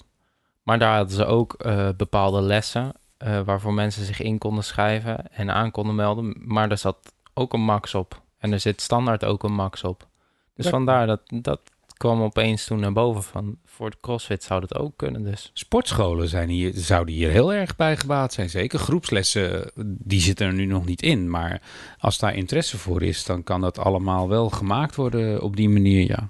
Maar 0.64 0.80
daar 0.80 0.96
hadden 0.96 1.16
ze 1.16 1.26
ook 1.26 1.56
uh, 1.66 1.90
bepaalde 1.98 2.42
lessen... 2.42 2.94
Uh, 3.24 3.42
waarvoor 3.42 3.74
mensen 3.74 4.06
zich 4.06 4.22
in 4.22 4.38
konden 4.38 4.64
schrijven 4.64 5.32
en 5.32 5.52
aan 5.52 5.72
konden 5.72 5.96
melden. 5.96 6.36
Maar 6.38 6.72
er 6.72 6.78
zat 6.78 7.14
ook 7.34 7.54
een 7.54 7.64
max 7.64 7.96
op. 7.96 8.22
En 8.38 8.52
er 8.52 8.60
zit 8.60 8.82
standaard 8.82 9.26
ook 9.26 9.44
een 9.44 9.54
max 9.54 9.84
op. 9.84 10.08
Dus 10.56 10.68
vandaar 10.68 11.08
dat, 11.08 11.22
dat 11.26 11.60
kwam 11.98 12.22
opeens 12.22 12.66
toen 12.66 12.80
naar 12.80 12.94
boven 12.94 13.24
van 13.24 13.58
voor 13.66 13.90
de 13.90 13.98
CrossFit 14.02 14.44
zou 14.44 14.60
dat 14.60 14.76
ook 14.76 14.94
kunnen 14.96 15.24
dus. 15.24 15.52
Sportscholen 15.54 16.28
zijn 16.28 16.50
hier, 16.50 16.72
zouden 16.76 17.16
hier 17.16 17.30
heel 17.30 17.54
erg 17.54 17.76
bij 17.76 17.98
gebaat 17.98 18.34
zijn. 18.34 18.50
Zeker 18.50 18.80
groepslessen, 18.80 19.72
die 19.86 20.22
zitten 20.22 20.48
er 20.48 20.54
nu 20.54 20.66
nog 20.66 20.86
niet 20.86 21.02
in. 21.02 21.30
Maar 21.30 21.62
als 21.98 22.18
daar 22.18 22.36
interesse 22.36 22.78
voor 22.78 23.02
is, 23.02 23.26
dan 23.26 23.44
kan 23.44 23.62
dat 23.62 23.78
allemaal 23.80 24.30
wel 24.30 24.50
gemaakt 24.50 24.96
worden 24.96 25.42
op 25.42 25.56
die 25.56 25.70
manier, 25.70 26.08
ja. 26.08 26.30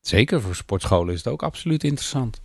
Zeker 0.00 0.40
voor 0.40 0.54
sportscholen 0.54 1.14
is 1.14 1.24
het 1.24 1.32
ook 1.32 1.42
absoluut 1.42 1.84
interessant. 1.84 2.40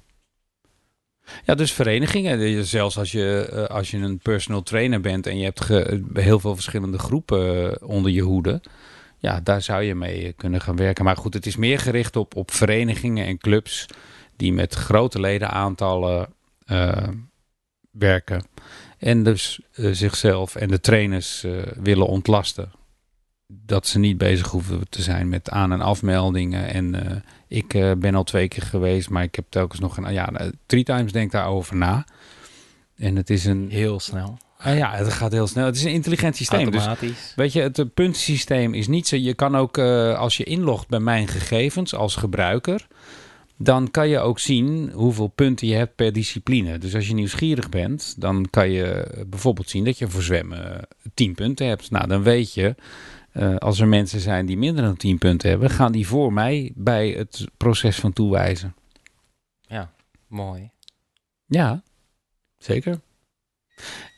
Ja, 1.46 1.56
dus 1.56 1.72
verenigingen. 1.72 2.65
Zelfs 2.65 2.98
als 2.98 3.12
je, 3.12 3.50
eh, 3.52 3.76
als 3.76 3.91
je 3.91 3.98
een 3.98 4.20
personal 4.20 4.63
trainer 4.63 5.02
bent 5.02 5.28
en 5.28 5.38
je 5.38 5.44
hebt 5.44 5.67
heel 6.13 6.39
veel 6.39 6.54
verschillende 6.54 6.98
groepen 6.98 7.78
onder 7.88 8.12
je 8.12 8.22
hoede 8.22 8.62
ja, 9.22 9.39
daar 9.44 9.62
zou 9.62 9.84
je 9.84 9.96
mee 9.96 10.34
kunnen 10.34 10.62
gaan 10.62 10.76
werken. 10.76 11.06
Maar 11.06 11.17
goed, 11.17 11.34
het 11.34 11.46
is 11.46 11.56
meer 11.56 11.80
gericht 11.80 12.15
op, 12.15 12.36
op 12.36 12.52
verenigingen 12.52 13.26
en 13.26 13.38
clubs 13.38 13.86
die 14.36 14.54
met 14.54 14.74
grote 14.74 15.20
ledenaantallen 15.20 16.34
uh, 16.67 17.08
werken. 17.91 18.46
En 18.98 19.24
dus 19.24 19.60
zichzelf 19.74 20.56
en 20.56 20.67
de 20.67 20.80
trainers 20.80 21.46
willen 21.82 22.08
ontlasten. 22.08 22.72
Dat 23.66 23.88
ze 23.88 24.00
niet 24.00 24.18
bezig 24.18 24.48
hoeven 24.48 24.90
te 24.90 25.02
zijn 25.02 25.30
met 25.30 25.50
aan- 25.50 25.72
en 25.72 25.82
afmeldingen. 25.82 26.74
En 26.74 27.24
ik 27.48 27.68
ben 28.00 28.16
al 28.16 28.24
twee 28.24 28.48
keer 28.48 28.64
geweest, 28.64 29.10
maar 29.10 29.24
ik 29.24 29.36
heb 29.36 29.46
telkens 29.50 29.80
nog 29.80 29.98
een. 29.98 30.14
Ja, 30.14 30.52
Three 30.66 30.84
Times 30.84 31.12
denkt 31.12 31.32
daarover 31.32 31.76
na. 31.76 32.06
En 32.96 33.16
het 33.16 33.30
is 33.30 33.46
een. 33.46 33.68
Heel 33.70 34.00
snel. 34.00 34.38
Ah 34.58 34.78
ja, 34.78 34.92
het 34.96 35.14
gaat 35.14 35.32
heel 35.32 35.48
snel. 35.48 35.66
Het 35.66 35.76
is 35.76 35.84
een 35.84 35.92
intelligent 35.92 36.36
systeem. 36.36 36.72
Dus, 36.72 36.88
weet 37.36 37.54
je, 37.54 37.62
het 37.62 37.94
puntsysteem 37.94 38.74
is 38.74 38.88
niet 38.88 39.08
zo. 39.08 39.16
Je 39.16 39.34
kan 39.34 39.56
ook, 39.58 39.78
als 40.18 40.38
je 40.38 40.44
inlogt 40.44 40.88
bij 40.88 41.00
mijn 41.00 41.28
gegevens 41.28 41.96
als 41.96 42.16
gebruiker, 42.16 42.88
dan 43.58 43.92
kan 43.92 44.10
je 44.10 44.20
ook 44.20 44.40
zien 44.40 44.92
hoeveel 44.94 45.28
punten 45.28 45.68
je 45.68 45.76
hebt 45.76 45.96
per 45.96 46.14
discipline. 46.14 46.78
Dus 46.78 46.96
als 46.96 47.08
je 47.08 47.14
nieuwsgierig 47.14 47.70
bent, 47.70 48.16
dan 48.18 48.48
kan 48.50 48.70
je 48.70 49.08
bijvoorbeeld 49.28 49.70
zien 49.70 49.84
dat 49.84 49.98
je 49.98 50.08
voor 50.08 50.22
zwemmen 50.22 50.88
10 51.14 51.36
punten 51.36 51.68
hebt. 51.68 51.92
Nou, 51.92 52.08
dan 52.08 52.24
weet 52.24 52.54
je, 52.54 52.76
uh, 53.34 53.56
als 53.56 53.80
er 53.80 53.88
mensen 53.88 54.20
zijn 54.20 54.46
die 54.46 54.58
minder 54.58 54.84
dan 54.84 54.98
10 54.98 55.17
punten 55.17 55.50
hebben, 55.50 55.70
gaan 55.70 55.91
die 55.91 56.08
voor 56.08 56.34
mij 56.34 56.72
bij 56.76 57.10
het 57.10 57.46
proces 57.58 58.00
van 58.00 58.13
toewijzen. 58.13 58.76
Ja, 59.62 59.91
mooi. 60.28 60.70
Ja, 61.46 61.84
zeker. 62.58 63.00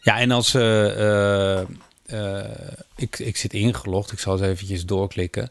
Ja, 0.01 0.19
en 0.19 0.31
als 0.31 0.55
uh, 0.55 1.61
uh, 2.05 2.41
ik, 2.95 3.19
ik 3.19 3.37
zit 3.37 3.53
ingelogd, 3.53 4.11
ik 4.11 4.19
zal 4.19 4.33
eens 4.33 4.41
eventjes 4.41 4.85
doorklikken. 4.85 5.49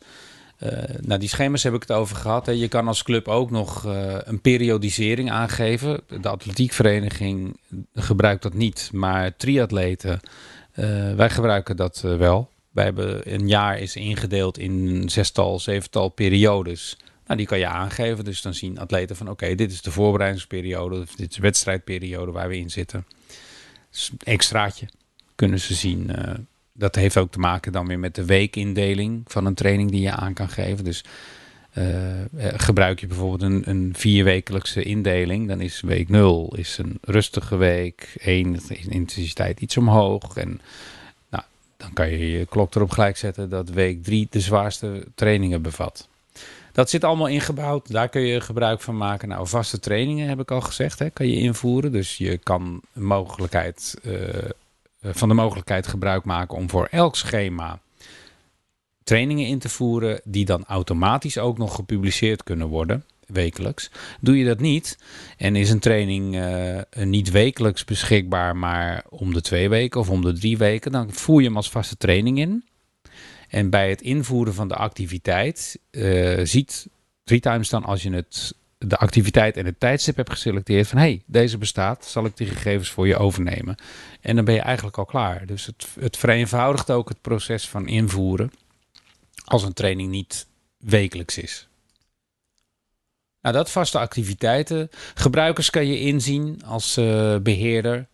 nou, 1.00 1.20
die 1.20 1.28
schema's 1.28 1.62
heb 1.62 1.74
ik 1.74 1.80
het 1.80 1.92
over 1.92 2.16
gehad. 2.16 2.46
Hè. 2.46 2.52
Je 2.52 2.68
kan 2.68 2.88
als 2.88 3.02
club 3.02 3.28
ook 3.28 3.50
nog 3.50 3.84
een 4.24 4.40
periodisering 4.40 5.30
aangeven. 5.30 6.00
De 6.20 6.28
atletiekvereniging 6.28 7.56
gebruikt 7.94 8.42
dat 8.42 8.54
niet, 8.54 8.90
maar 8.92 9.36
triatleten, 9.36 10.20
wij 11.16 11.30
gebruiken 11.30 11.76
dat 11.76 12.00
wel. 12.00 12.51
Wij 12.72 12.84
hebben 12.84 13.32
een 13.32 13.48
jaar 13.48 13.78
is 13.78 13.96
ingedeeld 13.96 14.58
in 14.58 15.08
zestal, 15.10 15.60
zevental 15.60 16.08
periodes. 16.08 16.96
Nou, 17.26 17.38
die 17.38 17.46
kan 17.46 17.58
je 17.58 17.66
aangeven. 17.66 18.24
Dus 18.24 18.42
dan 18.42 18.54
zien 18.54 18.78
atleten 18.78 19.16
van 19.16 19.30
oké, 19.30 19.54
dit 19.54 19.72
is 19.72 19.82
de 19.82 19.90
voorbereidingsperiode, 19.90 21.00
of 21.00 21.14
dit 21.14 21.30
is 21.30 21.36
de 21.36 21.42
wedstrijdperiode 21.42 22.32
waar 22.32 22.48
we 22.48 22.58
in 22.58 22.70
zitten 22.70 23.06
extraatje 24.24 24.88
kunnen 25.34 25.60
ze 25.60 25.74
zien. 25.74 26.10
Uh, 26.10 26.34
dat 26.72 26.94
heeft 26.94 27.16
ook 27.16 27.30
te 27.30 27.38
maken 27.38 27.72
dan 27.72 27.86
weer 27.86 27.98
met 27.98 28.14
de 28.14 28.24
weekindeling 28.24 29.22
van 29.26 29.46
een 29.46 29.54
training 29.54 29.90
die 29.90 30.00
je 30.00 30.10
aan 30.10 30.32
kan 30.32 30.48
geven. 30.48 30.84
Dus 30.84 31.04
uh, 31.78 31.84
gebruik 32.56 33.00
je 33.00 33.06
bijvoorbeeld 33.06 33.42
een, 33.42 33.62
een 33.68 33.92
vierwekelijkse 33.96 34.82
indeling, 34.82 35.48
dan 35.48 35.60
is 35.60 35.80
week 35.80 36.08
0 36.08 36.54
is 36.56 36.78
een 36.78 36.98
rustige 37.00 37.56
week, 37.56 38.14
1 38.16 38.54
is 38.54 38.86
intensiteit 38.86 39.60
iets 39.60 39.76
omhoog. 39.76 40.36
En 40.36 40.60
dan 41.82 41.92
kan 41.92 42.10
je 42.10 42.30
je 42.30 42.46
klok 42.46 42.74
erop 42.74 42.90
gelijk 42.90 43.16
zetten 43.16 43.50
dat 43.50 43.68
week 43.68 44.02
3 44.02 44.26
de 44.30 44.40
zwaarste 44.40 45.04
trainingen 45.14 45.62
bevat. 45.62 46.08
Dat 46.72 46.90
zit 46.90 47.04
allemaal 47.04 47.26
ingebouwd. 47.26 47.92
Daar 47.92 48.08
kun 48.08 48.20
je 48.20 48.40
gebruik 48.40 48.80
van 48.80 48.96
maken. 48.96 49.28
Nou, 49.28 49.46
vaste 49.46 49.78
trainingen 49.78 50.28
heb 50.28 50.40
ik 50.40 50.50
al 50.50 50.60
gezegd, 50.60 50.98
hè, 50.98 51.10
kan 51.10 51.28
je 51.28 51.36
invoeren. 51.36 51.92
Dus 51.92 52.16
je 52.16 52.38
kan 52.38 52.80
mogelijkheid, 52.92 53.98
uh, 54.02 54.28
van 55.02 55.28
de 55.28 55.34
mogelijkheid 55.34 55.86
gebruik 55.86 56.24
maken 56.24 56.56
om 56.56 56.70
voor 56.70 56.88
elk 56.90 57.16
schema 57.16 57.78
trainingen 59.04 59.46
in 59.46 59.58
te 59.58 59.68
voeren, 59.68 60.20
die 60.24 60.44
dan 60.44 60.64
automatisch 60.66 61.38
ook 61.38 61.58
nog 61.58 61.74
gepubliceerd 61.74 62.42
kunnen 62.42 62.68
worden, 62.68 63.04
wekelijks. 63.32 63.90
Doe 64.20 64.38
je 64.38 64.44
dat 64.44 64.60
niet 64.60 64.98
en 65.36 65.56
is 65.56 65.70
een 65.70 65.78
training 65.78 66.34
uh, 66.34 67.04
niet 67.04 67.30
wekelijks 67.30 67.84
beschikbaar, 67.84 68.56
maar 68.56 69.04
om 69.08 69.34
de 69.34 69.40
twee 69.40 69.68
weken 69.68 70.00
of 70.00 70.10
om 70.10 70.22
de 70.22 70.32
drie 70.32 70.58
weken, 70.58 70.92
dan 70.92 71.12
voer 71.12 71.40
je 71.40 71.46
hem 71.46 71.56
als 71.56 71.70
vaste 71.70 71.96
training 71.96 72.38
in. 72.38 72.64
En 73.48 73.70
bij 73.70 73.90
het 73.90 74.02
invoeren 74.02 74.54
van 74.54 74.68
de 74.68 74.76
activiteit 74.76 75.78
uh, 75.90 76.40
ziet 76.42 76.88
TreeTimes 77.24 77.68
dan 77.68 77.84
als 77.84 78.02
je 78.02 78.10
het, 78.10 78.54
de 78.78 78.96
activiteit 78.96 79.56
en 79.56 79.66
het 79.66 79.80
tijdstip 79.80 80.16
hebt 80.16 80.30
geselecteerd 80.30 80.88
van 80.88 80.98
hey, 80.98 81.22
deze 81.26 81.58
bestaat, 81.58 82.04
zal 82.06 82.24
ik 82.24 82.36
die 82.36 82.46
gegevens 82.46 82.90
voor 82.90 83.06
je 83.06 83.16
overnemen. 83.16 83.76
En 84.20 84.36
dan 84.36 84.44
ben 84.44 84.54
je 84.54 84.60
eigenlijk 84.60 84.98
al 84.98 85.04
klaar. 85.04 85.46
Dus 85.46 85.66
het, 85.66 85.86
het 86.00 86.16
vereenvoudigt 86.16 86.90
ook 86.90 87.08
het 87.08 87.20
proces 87.20 87.68
van 87.68 87.86
invoeren 87.86 88.52
als 89.44 89.62
een 89.62 89.72
training 89.72 90.10
niet 90.10 90.46
wekelijks 90.78 91.38
is. 91.38 91.68
Nou, 93.42 93.54
dat 93.54 93.70
vaste 93.70 93.98
activiteiten. 93.98 94.90
Gebruikers 95.14 95.70
kan 95.70 95.86
je 95.86 96.00
inzien 96.00 96.62
als 96.64 96.98
uh, 96.98 97.36
beheerder. 97.36 98.08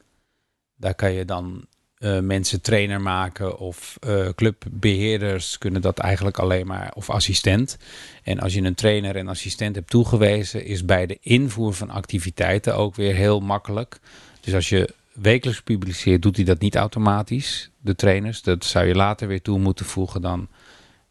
Daar 0.76 0.94
kan 0.94 1.12
je 1.12 1.24
dan 1.24 1.66
uh, 1.98 2.18
mensen 2.18 2.60
trainer 2.60 3.00
maken 3.00 3.58
of 3.58 3.96
uh, 4.06 4.28
clubbeheerders 4.34 5.58
kunnen 5.58 5.80
dat 5.80 5.98
eigenlijk 5.98 6.38
alleen 6.38 6.66
maar, 6.66 6.92
of 6.94 7.10
assistent. 7.10 7.76
En 8.22 8.40
als 8.40 8.54
je 8.54 8.62
een 8.62 8.74
trainer 8.74 9.16
en 9.16 9.28
assistent 9.28 9.74
hebt 9.74 9.90
toegewezen, 9.90 10.64
is 10.64 10.84
bij 10.84 11.06
de 11.06 11.18
invoer 11.20 11.74
van 11.74 11.90
activiteiten 11.90 12.76
ook 12.76 12.94
weer 12.94 13.14
heel 13.14 13.40
makkelijk. 13.40 13.98
Dus 14.40 14.54
als 14.54 14.68
je 14.68 14.94
wekelijks 15.12 15.62
publiceert, 15.62 16.22
doet 16.22 16.36
hij 16.36 16.44
dat 16.44 16.60
niet 16.60 16.76
automatisch, 16.76 17.70
de 17.80 17.94
trainers. 17.94 18.42
Dat 18.42 18.64
zou 18.64 18.86
je 18.86 18.94
later 18.94 19.28
weer 19.28 19.42
toe 19.42 19.58
moeten 19.58 19.86
voegen 19.86 20.22
dan. 20.22 20.48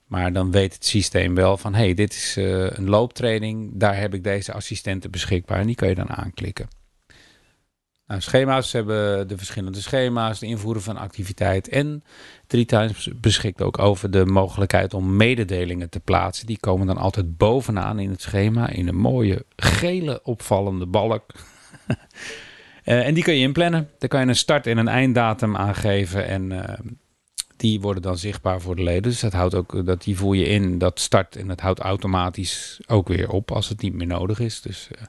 Maar 0.08 0.34
dan 0.34 0.52
weet 0.52 0.74
het 0.74 0.86
systeem 0.86 1.36
wel 1.36 1.58
van, 1.58 1.74
hey, 1.74 1.94
dit 1.94 2.14
is 2.14 2.38
uh, 2.38 2.70
een 2.70 2.90
looptraining, 2.90 3.72
daar 3.74 3.98
heb 3.98 4.14
ik 4.14 4.24
deze 4.24 4.54
assistenten 4.54 5.12
beschikbaar 5.12 5.60
en 5.60 5.66
die 5.66 5.76
kan 5.76 5.90
je 5.90 5.96
dan 5.96 6.10
aanklikken. 6.10 6.68
Nou, 8.08 8.22
schema's 8.22 8.72
hebben 8.72 9.28
de 9.28 9.38
verschillende 9.38 9.82
schema's, 9.82 10.40
de 10.40 10.46
invoeren 10.46 10.82
van 10.82 10.98
activiteit. 10.98 11.70
En 11.70 12.04
Three 12.48 12.66
Times 12.66 13.10
beschikt 13.16 13.62
ook 13.62 13.80
over 13.80 14.12
de 14.12 14.26
mogelijkheid 14.26 14.94
om 14.94 15.16
mededelingen 15.16 15.90
te 15.90 16.00
plaatsen. 16.00 16.46
Die 16.46 16.60
komen 16.60 16.88
dan 16.88 16.98
altijd 16.98 17.38
bovenaan 17.38 18.00
in 18.00 18.10
het 18.10 18.22
schema 18.22 18.70
in 18.70 18.88
een 18.88 18.96
mooie 18.96 19.46
gele 19.56 20.24
opvallende 20.24 20.86
balk. 20.86 21.32
uh, 21.88 21.96
en 23.08 23.14
die 23.14 23.24
kun 23.24 23.34
je 23.34 23.42
inplannen. 23.42 23.90
Daar 23.98 24.10
kan 24.10 24.22
je 24.22 24.28
een 24.28 24.36
start- 24.36 24.68
en 24.68 24.78
een 24.78 24.88
einddatum 24.88 25.56
aangeven. 25.56 26.28
En 26.28 26.52
uh, 26.52 26.64
die 27.58 27.82
worden 27.82 28.02
dan 28.02 28.18
zichtbaar 28.18 28.62
voor 28.62 28.76
de 28.76 28.84
leden. 28.84 29.02
Dus 29.02 29.20
dat 29.20 29.34
houdt 29.34 29.56
ook 29.56 29.86
dat 29.86 30.04
die 30.04 30.18
voer 30.18 30.36
je 30.36 30.46
in, 30.46 30.78
dat 30.78 31.00
start 31.00 31.36
en 31.36 31.48
dat 31.48 31.60
houdt 31.60 31.80
automatisch 31.80 32.80
ook 32.88 33.08
weer 33.08 33.30
op 33.30 33.52
als 33.52 33.70
het 33.70 33.82
niet 33.82 33.94
meer 33.94 34.08
nodig 34.08 34.40
is. 34.40 34.62
Dus 34.62 34.88
uh, 34.92 35.02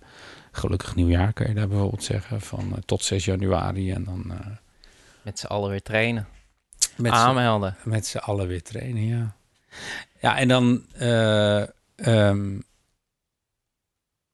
gelukkig 0.53 0.95
nieuwjaar 0.95 1.33
kan 1.33 1.49
je 1.49 1.55
daar 1.55 1.69
bijvoorbeeld 1.69 2.05
zeggen. 2.05 2.41
Van 2.41 2.65
uh, 2.69 2.75
tot 2.85 3.05
6 3.05 3.25
januari 3.25 3.93
en 3.93 4.05
dan... 4.05 4.25
Uh, 4.27 4.47
met 5.23 5.39
z'n 5.39 5.47
allen 5.47 5.71
weer 5.71 5.83
trainen. 5.83 6.29
Met 6.97 7.13
Aanmelden. 7.13 7.77
Met 7.85 8.07
z'n 8.07 8.19
allen 8.19 8.47
weer 8.47 8.63
trainen, 8.63 9.07
ja. 9.07 9.37
Ja, 10.21 10.39
en 10.39 10.49
dan... 10.49 10.85
Um, 11.97 12.67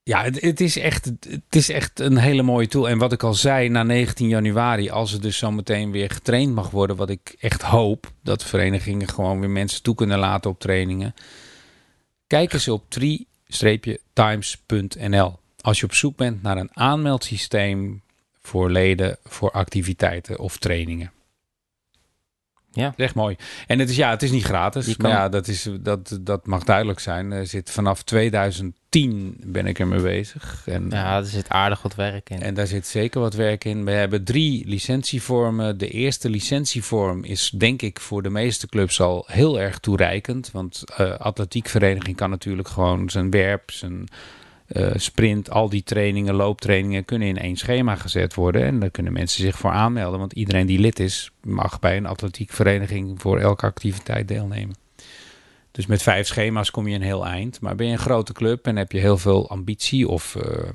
ja, 0.04 0.22
het, 0.22 0.40
het, 0.40 0.60
is 0.60 0.78
echt, 0.78 1.04
het 1.28 1.56
is 1.56 1.68
echt 1.68 2.00
een 2.00 2.16
hele 2.16 2.42
mooie 2.42 2.68
tool. 2.68 2.88
En 2.88 2.98
wat 2.98 3.12
ik 3.12 3.22
al 3.22 3.34
zei, 3.34 3.68
na 3.68 3.82
19 3.82 4.28
januari, 4.28 4.90
als 4.90 5.12
er 5.12 5.20
dus 5.20 5.38
zometeen 5.38 5.90
weer 5.90 6.10
getraind 6.10 6.54
mag 6.54 6.70
worden, 6.70 6.96
wat 6.96 7.10
ik 7.10 7.36
echt 7.40 7.62
hoop, 7.62 8.12
dat 8.22 8.44
verenigingen 8.44 9.08
gewoon 9.08 9.40
weer 9.40 9.50
mensen 9.50 9.82
toe 9.82 9.94
kunnen 9.94 10.18
laten 10.18 10.50
op 10.50 10.60
trainingen. 10.60 11.14
Kijk 12.26 12.52
eens 12.52 12.68
op 12.68 12.84
tree-times.nl 12.88 15.38
als 15.60 15.80
je 15.80 15.86
op 15.86 15.94
zoek 15.94 16.16
bent 16.16 16.42
naar 16.42 16.56
een 16.56 16.76
aanmeldsysteem 16.76 18.02
voor 18.40 18.70
leden 18.70 19.18
voor 19.24 19.50
activiteiten 19.50 20.38
of 20.38 20.58
trainingen. 20.58 21.12
Ja. 22.74 22.92
Echt 22.96 23.14
mooi. 23.14 23.36
En 23.66 23.78
het 23.78 23.90
is 23.90 23.96
ja, 23.96 24.10
het 24.10 24.22
is 24.22 24.30
niet 24.30 24.44
gratis. 24.44 24.96
Maar 24.96 25.10
ja, 25.10 25.28
dat, 25.28 25.48
is, 25.48 25.68
dat, 25.80 26.18
dat 26.20 26.46
mag 26.46 26.64
duidelijk 26.64 27.00
zijn. 27.00 27.32
Er 27.32 27.46
zit 27.46 27.70
vanaf 27.70 28.02
2010 28.02 29.36
ben 29.46 29.66
ik 29.66 29.78
ermee 29.78 30.00
bezig. 30.00 30.62
En, 30.66 30.86
ja, 30.90 31.16
er 31.16 31.24
zit 31.24 31.48
aardig 31.48 31.82
wat 31.82 31.94
werk 31.94 32.30
in. 32.30 32.42
En 32.42 32.54
daar 32.54 32.66
zit 32.66 32.86
zeker 32.86 33.20
wat 33.20 33.34
werk 33.34 33.64
in. 33.64 33.84
We 33.84 33.90
hebben 33.90 34.24
drie 34.24 34.68
licentievormen. 34.68 35.78
De 35.78 35.88
eerste 35.88 36.30
licentievorm 36.30 37.24
is 37.24 37.50
denk 37.50 37.82
ik 37.82 38.00
voor 38.00 38.22
de 38.22 38.30
meeste 38.30 38.66
clubs 38.66 39.00
al 39.00 39.24
heel 39.26 39.60
erg 39.60 39.78
toereikend. 39.78 40.50
Want 40.50 40.82
uh, 41.00 41.10
atletiekvereniging 41.18 42.16
kan 42.16 42.30
natuurlijk 42.30 42.68
gewoon 42.68 43.10
zijn 43.10 43.30
werp, 43.30 43.70
zijn 43.70 44.08
uh, 44.68 44.90
sprint, 44.94 45.50
al 45.50 45.68
die 45.68 45.82
trainingen, 45.82 46.34
looptrainingen 46.34 47.04
kunnen 47.04 47.28
in 47.28 47.38
één 47.38 47.56
schema 47.56 47.96
gezet 47.96 48.34
worden. 48.34 48.62
En 48.62 48.80
daar 48.80 48.90
kunnen 48.90 49.12
mensen 49.12 49.42
zich 49.42 49.58
voor 49.58 49.70
aanmelden. 49.70 50.18
Want 50.18 50.32
iedereen 50.32 50.66
die 50.66 50.78
lid 50.78 50.98
is, 50.98 51.30
mag 51.42 51.80
bij 51.80 51.96
een 51.96 52.06
atletiekvereniging 52.06 53.20
voor 53.20 53.38
elke 53.38 53.66
activiteit 53.66 54.28
deelnemen. 54.28 54.76
Dus 55.70 55.86
met 55.86 56.02
vijf 56.02 56.26
schema's 56.26 56.70
kom 56.70 56.88
je 56.88 56.94
een 56.94 57.02
heel 57.02 57.26
eind. 57.26 57.60
Maar 57.60 57.74
ben 57.74 57.86
je 57.86 57.92
een 57.92 57.98
grote 57.98 58.32
club 58.32 58.66
en 58.66 58.76
heb 58.76 58.92
je 58.92 58.98
heel 58.98 59.18
veel 59.18 59.50
ambitie 59.50 60.08
of 60.08 60.34
uh, 60.34 60.68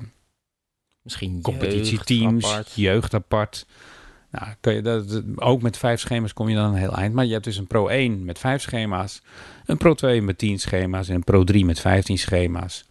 misschien 1.02 1.40
competitieteams, 1.42 2.44
jeugd 2.44 2.54
apart. 2.54 2.74
jeugd 2.74 3.14
apart. 3.14 3.66
Nou, 4.30 4.46
kun 4.60 4.74
je 4.74 4.82
dat, 4.82 5.22
ook 5.36 5.62
met 5.62 5.76
vijf 5.76 6.00
schema's 6.00 6.32
kom 6.32 6.48
je 6.48 6.54
dan 6.54 6.68
een 6.72 6.78
heel 6.80 6.96
eind. 6.96 7.14
Maar 7.14 7.24
je 7.24 7.32
hebt 7.32 7.44
dus 7.44 7.56
een 7.56 7.66
Pro 7.66 7.88
1 7.88 8.24
met 8.24 8.38
vijf 8.38 8.62
schema's, 8.62 9.22
een 9.66 9.76
Pro 9.76 9.94
2 9.94 10.22
met 10.22 10.38
10 10.38 10.58
schema's 10.58 11.08
en 11.08 11.14
een 11.14 11.24
Pro 11.24 11.44
3 11.44 11.64
met 11.64 11.80
15 11.80 12.18
schema's. 12.18 12.84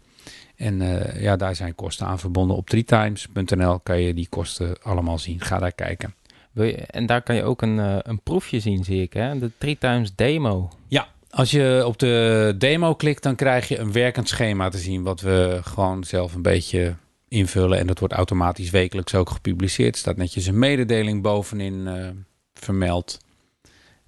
En 0.60 0.82
uh, 0.82 1.22
ja, 1.22 1.36
daar 1.36 1.56
zijn 1.56 1.76
kosten 1.76 2.06
aan 2.06 2.20
verbonden. 2.20 2.58
Op 2.58 2.70
3times.nl 2.76 3.80
kan 3.84 4.02
je 4.02 4.14
die 4.14 4.28
kosten 4.30 4.76
allemaal 4.82 5.20
zien. 5.20 5.42
Ga 5.42 5.60
daar 5.60 5.72
kijken. 5.72 6.14
Wil 6.52 6.66
je, 6.66 6.76
en 6.76 7.06
daar 7.06 7.22
kan 7.22 7.36
je 7.36 7.44
ook 7.44 7.62
een, 7.62 7.78
uh, 7.78 7.98
een 8.02 8.22
proefje 8.22 8.60
zien, 8.60 8.84
zie 8.84 9.02
ik, 9.02 9.14
hè? 9.14 9.40
De 9.40 9.52
3times 9.52 10.16
demo. 10.16 10.70
Ja, 10.88 11.08
als 11.30 11.52
je 11.52 11.84
op 11.86 12.00
de 12.00 12.56
demo 12.58 12.96
klikt, 12.96 13.24
dan 13.24 13.36
krijg 13.36 13.68
je 13.68 13.78
een 13.78 13.92
werkend 13.92 14.28
schema 14.28 14.70
te 14.70 14.78
zien. 14.78 15.04
Wat 15.04 15.22
we 15.22 15.60
gewoon 15.64 16.04
zelf 16.04 16.34
een 16.34 16.42
beetje 16.42 16.96
invullen. 17.28 17.78
En 17.78 17.88
dat 17.88 18.00
wordt 18.00 18.14
automatisch 18.14 18.70
wekelijks 18.70 19.16
ook 19.16 19.30
gepubliceerd. 19.30 19.94
Er 19.94 20.00
staat 20.00 20.18
netjes 20.18 20.46
een 20.46 20.60
mededeling 20.60 21.22
bovenin 21.22 21.88
uh, 21.88 22.10
vermeld. 22.54 23.20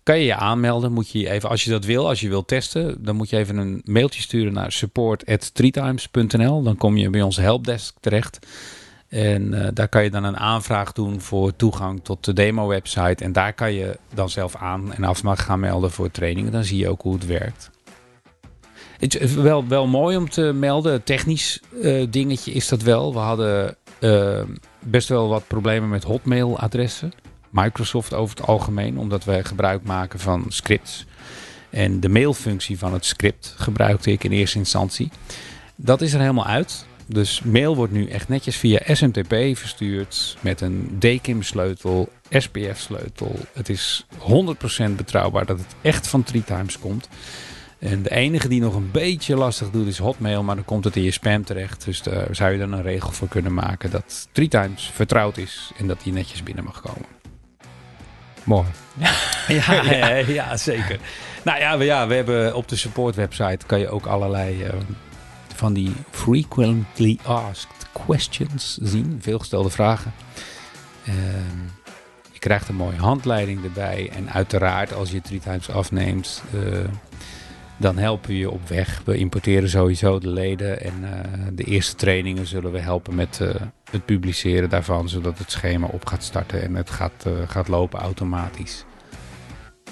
Kan 0.03 0.19
je 0.19 0.25
je 0.25 0.35
aanmelden? 0.35 0.91
Moet 0.91 1.09
je 1.09 1.29
even, 1.29 1.49
als 1.49 1.63
je 1.63 1.69
dat 1.69 1.85
wil, 1.85 2.07
als 2.07 2.19
je 2.19 2.29
wilt 2.29 2.47
testen, 2.47 3.03
dan 3.03 3.15
moet 3.15 3.29
je 3.29 3.37
even 3.37 3.57
een 3.57 3.81
mailtje 3.85 4.21
sturen 4.21 4.53
naar 4.53 4.71
support@threetimes.nl. 4.71 6.63
Dan 6.63 6.77
kom 6.77 6.97
je 6.97 7.09
bij 7.09 7.21
onze 7.21 7.41
helpdesk 7.41 7.95
terecht. 7.99 8.39
En 9.07 9.53
uh, 9.53 9.67
daar 9.73 9.87
kan 9.87 10.03
je 10.03 10.09
dan 10.09 10.23
een 10.23 10.37
aanvraag 10.37 10.91
doen 10.91 11.21
voor 11.21 11.55
toegang 11.55 12.03
tot 12.03 12.25
de 12.25 12.33
demo-website. 12.33 13.23
En 13.23 13.31
daar 13.31 13.53
kan 13.53 13.73
je 13.73 13.97
dan 14.13 14.29
zelf 14.29 14.55
aan 14.55 14.93
en 14.93 15.03
af 15.03 15.21
gaan 15.23 15.59
melden 15.59 15.91
voor 15.91 16.11
trainingen. 16.11 16.51
Dan 16.51 16.63
zie 16.63 16.77
je 16.77 16.89
ook 16.89 17.01
hoe 17.01 17.13
het 17.13 17.25
werkt. 17.25 17.69
Het 18.97 19.19
is 19.19 19.33
wel, 19.33 19.67
wel 19.67 19.87
mooi 19.87 20.17
om 20.17 20.29
te 20.29 20.41
melden. 20.41 21.03
Technisch 21.03 21.61
uh, 21.71 22.07
dingetje 22.09 22.51
is 22.51 22.67
dat 22.67 22.81
wel. 22.81 23.13
We 23.13 23.19
hadden 23.19 23.75
best 24.79 25.07
wel 25.07 25.27
wat 25.27 25.47
problemen 25.47 25.89
met 25.89 26.03
hotmail-adressen. 26.03 27.13
Microsoft 27.51 28.13
over 28.13 28.37
het 28.37 28.47
algemeen, 28.47 28.97
omdat 28.97 29.23
wij 29.23 29.43
gebruik 29.43 29.83
maken 29.83 30.19
van 30.19 30.45
scripts. 30.47 31.05
En 31.69 31.99
de 31.99 32.09
mailfunctie 32.09 32.77
van 32.77 32.93
het 32.93 33.05
script 33.05 33.53
gebruikte 33.57 34.11
ik 34.11 34.23
in 34.23 34.31
eerste 34.31 34.57
instantie. 34.57 35.11
Dat 35.75 36.01
is 36.01 36.13
er 36.13 36.19
helemaal 36.19 36.45
uit. 36.45 36.85
Dus 37.05 37.41
mail 37.41 37.75
wordt 37.75 37.93
nu 37.93 38.07
echt 38.07 38.29
netjes 38.29 38.57
via 38.57 38.79
SMTP 38.85 39.35
verstuurd 39.57 40.37
met 40.41 40.61
een 40.61 40.97
DKIM-sleutel, 40.99 42.09
SPF-sleutel. 42.29 43.39
Het 43.53 43.69
is 43.69 44.05
100% 44.89 44.91
betrouwbaar 44.95 45.45
dat 45.45 45.57
het 45.59 45.75
echt 45.81 46.07
van 46.07 46.25
3Times 46.35 46.79
komt. 46.79 47.09
En 47.79 48.01
de 48.01 48.11
enige 48.11 48.47
die 48.47 48.61
nog 48.61 48.75
een 48.75 48.91
beetje 48.91 49.35
lastig 49.35 49.69
doet 49.69 49.87
is 49.87 49.97
Hotmail, 49.97 50.43
maar 50.43 50.55
dan 50.55 50.65
komt 50.65 50.83
het 50.83 50.95
in 50.95 51.03
je 51.03 51.11
spam 51.11 51.43
terecht. 51.43 51.85
Dus 51.85 52.01
daar 52.01 52.35
zou 52.35 52.51
je 52.51 52.57
dan 52.57 52.71
een 52.71 52.81
regel 52.81 53.11
voor 53.11 53.27
kunnen 53.27 53.53
maken 53.53 53.91
dat 53.91 54.27
3Times 54.29 54.93
vertrouwd 54.93 55.37
is 55.37 55.71
en 55.77 55.87
dat 55.87 56.01
die 56.03 56.13
netjes 56.13 56.43
binnen 56.43 56.63
mag 56.63 56.81
komen. 56.81 57.20
Mooi. 58.43 58.65
ja, 59.47 59.83
ja. 59.83 60.07
ja, 60.15 60.57
zeker. 60.57 60.99
Nou 61.43 61.59
ja 61.59 61.77
we, 61.77 61.83
ja, 61.83 62.07
we 62.07 62.13
hebben 62.13 62.55
op 62.55 62.67
de 62.67 62.75
support 62.75 63.15
website 63.15 63.65
kan 63.65 63.79
je 63.79 63.89
ook 63.89 64.05
allerlei 64.05 64.63
uh, 64.63 64.69
van 65.55 65.73
die 65.73 65.93
frequently 66.09 67.19
asked 67.23 67.87
questions 68.05 68.77
zien. 68.81 69.19
Veelgestelde 69.21 69.69
vragen. 69.69 70.13
Uh, 71.09 71.15
je 72.31 72.39
krijgt 72.39 72.69
een 72.69 72.75
mooie 72.75 72.97
handleiding 72.97 73.63
erbij. 73.63 74.09
En 74.15 74.31
uiteraard 74.31 74.93
als 74.93 75.11
je 75.11 75.21
3Times 75.31 75.73
afneemt... 75.73 76.43
Uh, 76.53 76.61
dan 77.81 77.97
helpen 77.97 78.29
we 78.29 78.37
je 78.37 78.51
op 78.51 78.67
weg. 78.67 79.01
We 79.05 79.17
importeren 79.17 79.69
sowieso 79.69 80.19
de 80.19 80.29
leden 80.29 80.81
en 80.81 80.93
uh, 81.03 81.09
de 81.53 81.63
eerste 81.63 81.95
trainingen 81.95 82.45
zullen 82.45 82.71
we 82.71 82.79
helpen 82.79 83.15
met 83.15 83.39
uh, 83.41 83.49
het 83.91 84.05
publiceren 84.05 84.69
daarvan, 84.69 85.09
zodat 85.09 85.37
het 85.37 85.51
schema 85.51 85.87
op 85.87 86.05
gaat 86.05 86.23
starten 86.23 86.61
en 86.61 86.75
het 86.75 86.89
gaat, 86.89 87.25
uh, 87.27 87.33
gaat 87.47 87.67
lopen 87.67 87.99
automatisch. 87.99 88.85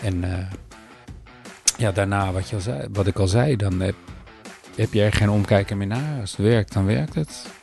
En 0.02 0.48
ja, 1.78 1.92
daarna 1.92 2.32
wat, 2.32 2.50
je 2.50 2.56
al 2.56 2.62
zei, 2.62 2.88
wat 2.92 3.08
ik 3.08 3.20
al 3.20 3.28
zei, 3.28 3.56
dan 3.56 3.80
heb, 3.80 3.96
heb 4.76 4.94
je 4.94 5.02
er 5.02 5.14
geen 5.14 5.30
omkijken 5.30 5.78
meer 5.78 5.88
naar. 5.88 6.20
Als 6.22 6.32
het 6.32 6.46
werkt, 6.46 6.74
dan 6.74 6.86
werkt 6.86 7.16
het. 7.16 7.59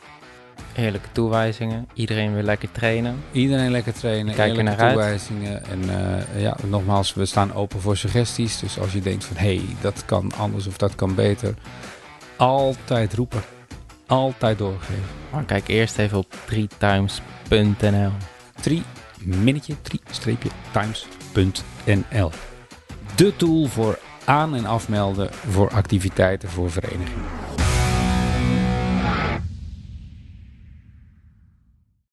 Heerlijke 0.77 1.07
toewijzingen. 1.11 1.87
Iedereen 1.93 2.33
weer 2.33 2.43
lekker 2.43 2.71
trainen. 2.71 3.23
Iedereen 3.31 3.71
lekker 3.71 3.93
trainen. 3.93 4.35
Kijk 4.35 4.63
naar 4.63 4.77
toewijzingen. 4.77 5.65
En 5.65 5.83
uh, 5.83 6.41
ja, 6.41 6.57
nogmaals, 6.63 7.13
we 7.13 7.25
staan 7.25 7.53
open 7.53 7.81
voor 7.81 7.97
suggesties. 7.97 8.59
Dus 8.59 8.79
als 8.79 8.93
je 8.93 8.99
denkt 8.99 9.25
van, 9.25 9.37
hé, 9.37 9.55
hey, 9.55 9.65
dat 9.81 10.05
kan 10.05 10.31
anders 10.37 10.67
of 10.67 10.77
dat 10.77 10.95
kan 10.95 11.15
beter. 11.15 11.53
Altijd 12.35 13.13
roepen. 13.13 13.41
Altijd 14.07 14.57
doorgeven. 14.57 15.03
Maar 15.31 15.43
kijk 15.43 15.67
eerst 15.67 15.97
even 15.97 16.17
op 16.17 16.35
3times.nl 16.51 18.11
3 18.61 18.83
minnetje, 19.23 19.81
3 19.81 20.01
streepje, 20.11 20.49
times.nl 20.71 22.31
De 23.15 23.35
tool 23.35 23.65
voor 23.65 23.99
aan- 24.25 24.55
en 24.55 24.65
afmelden 24.65 25.29
voor 25.31 25.69
activiteiten 25.69 26.49
voor 26.49 26.71
verenigingen. 26.71 27.46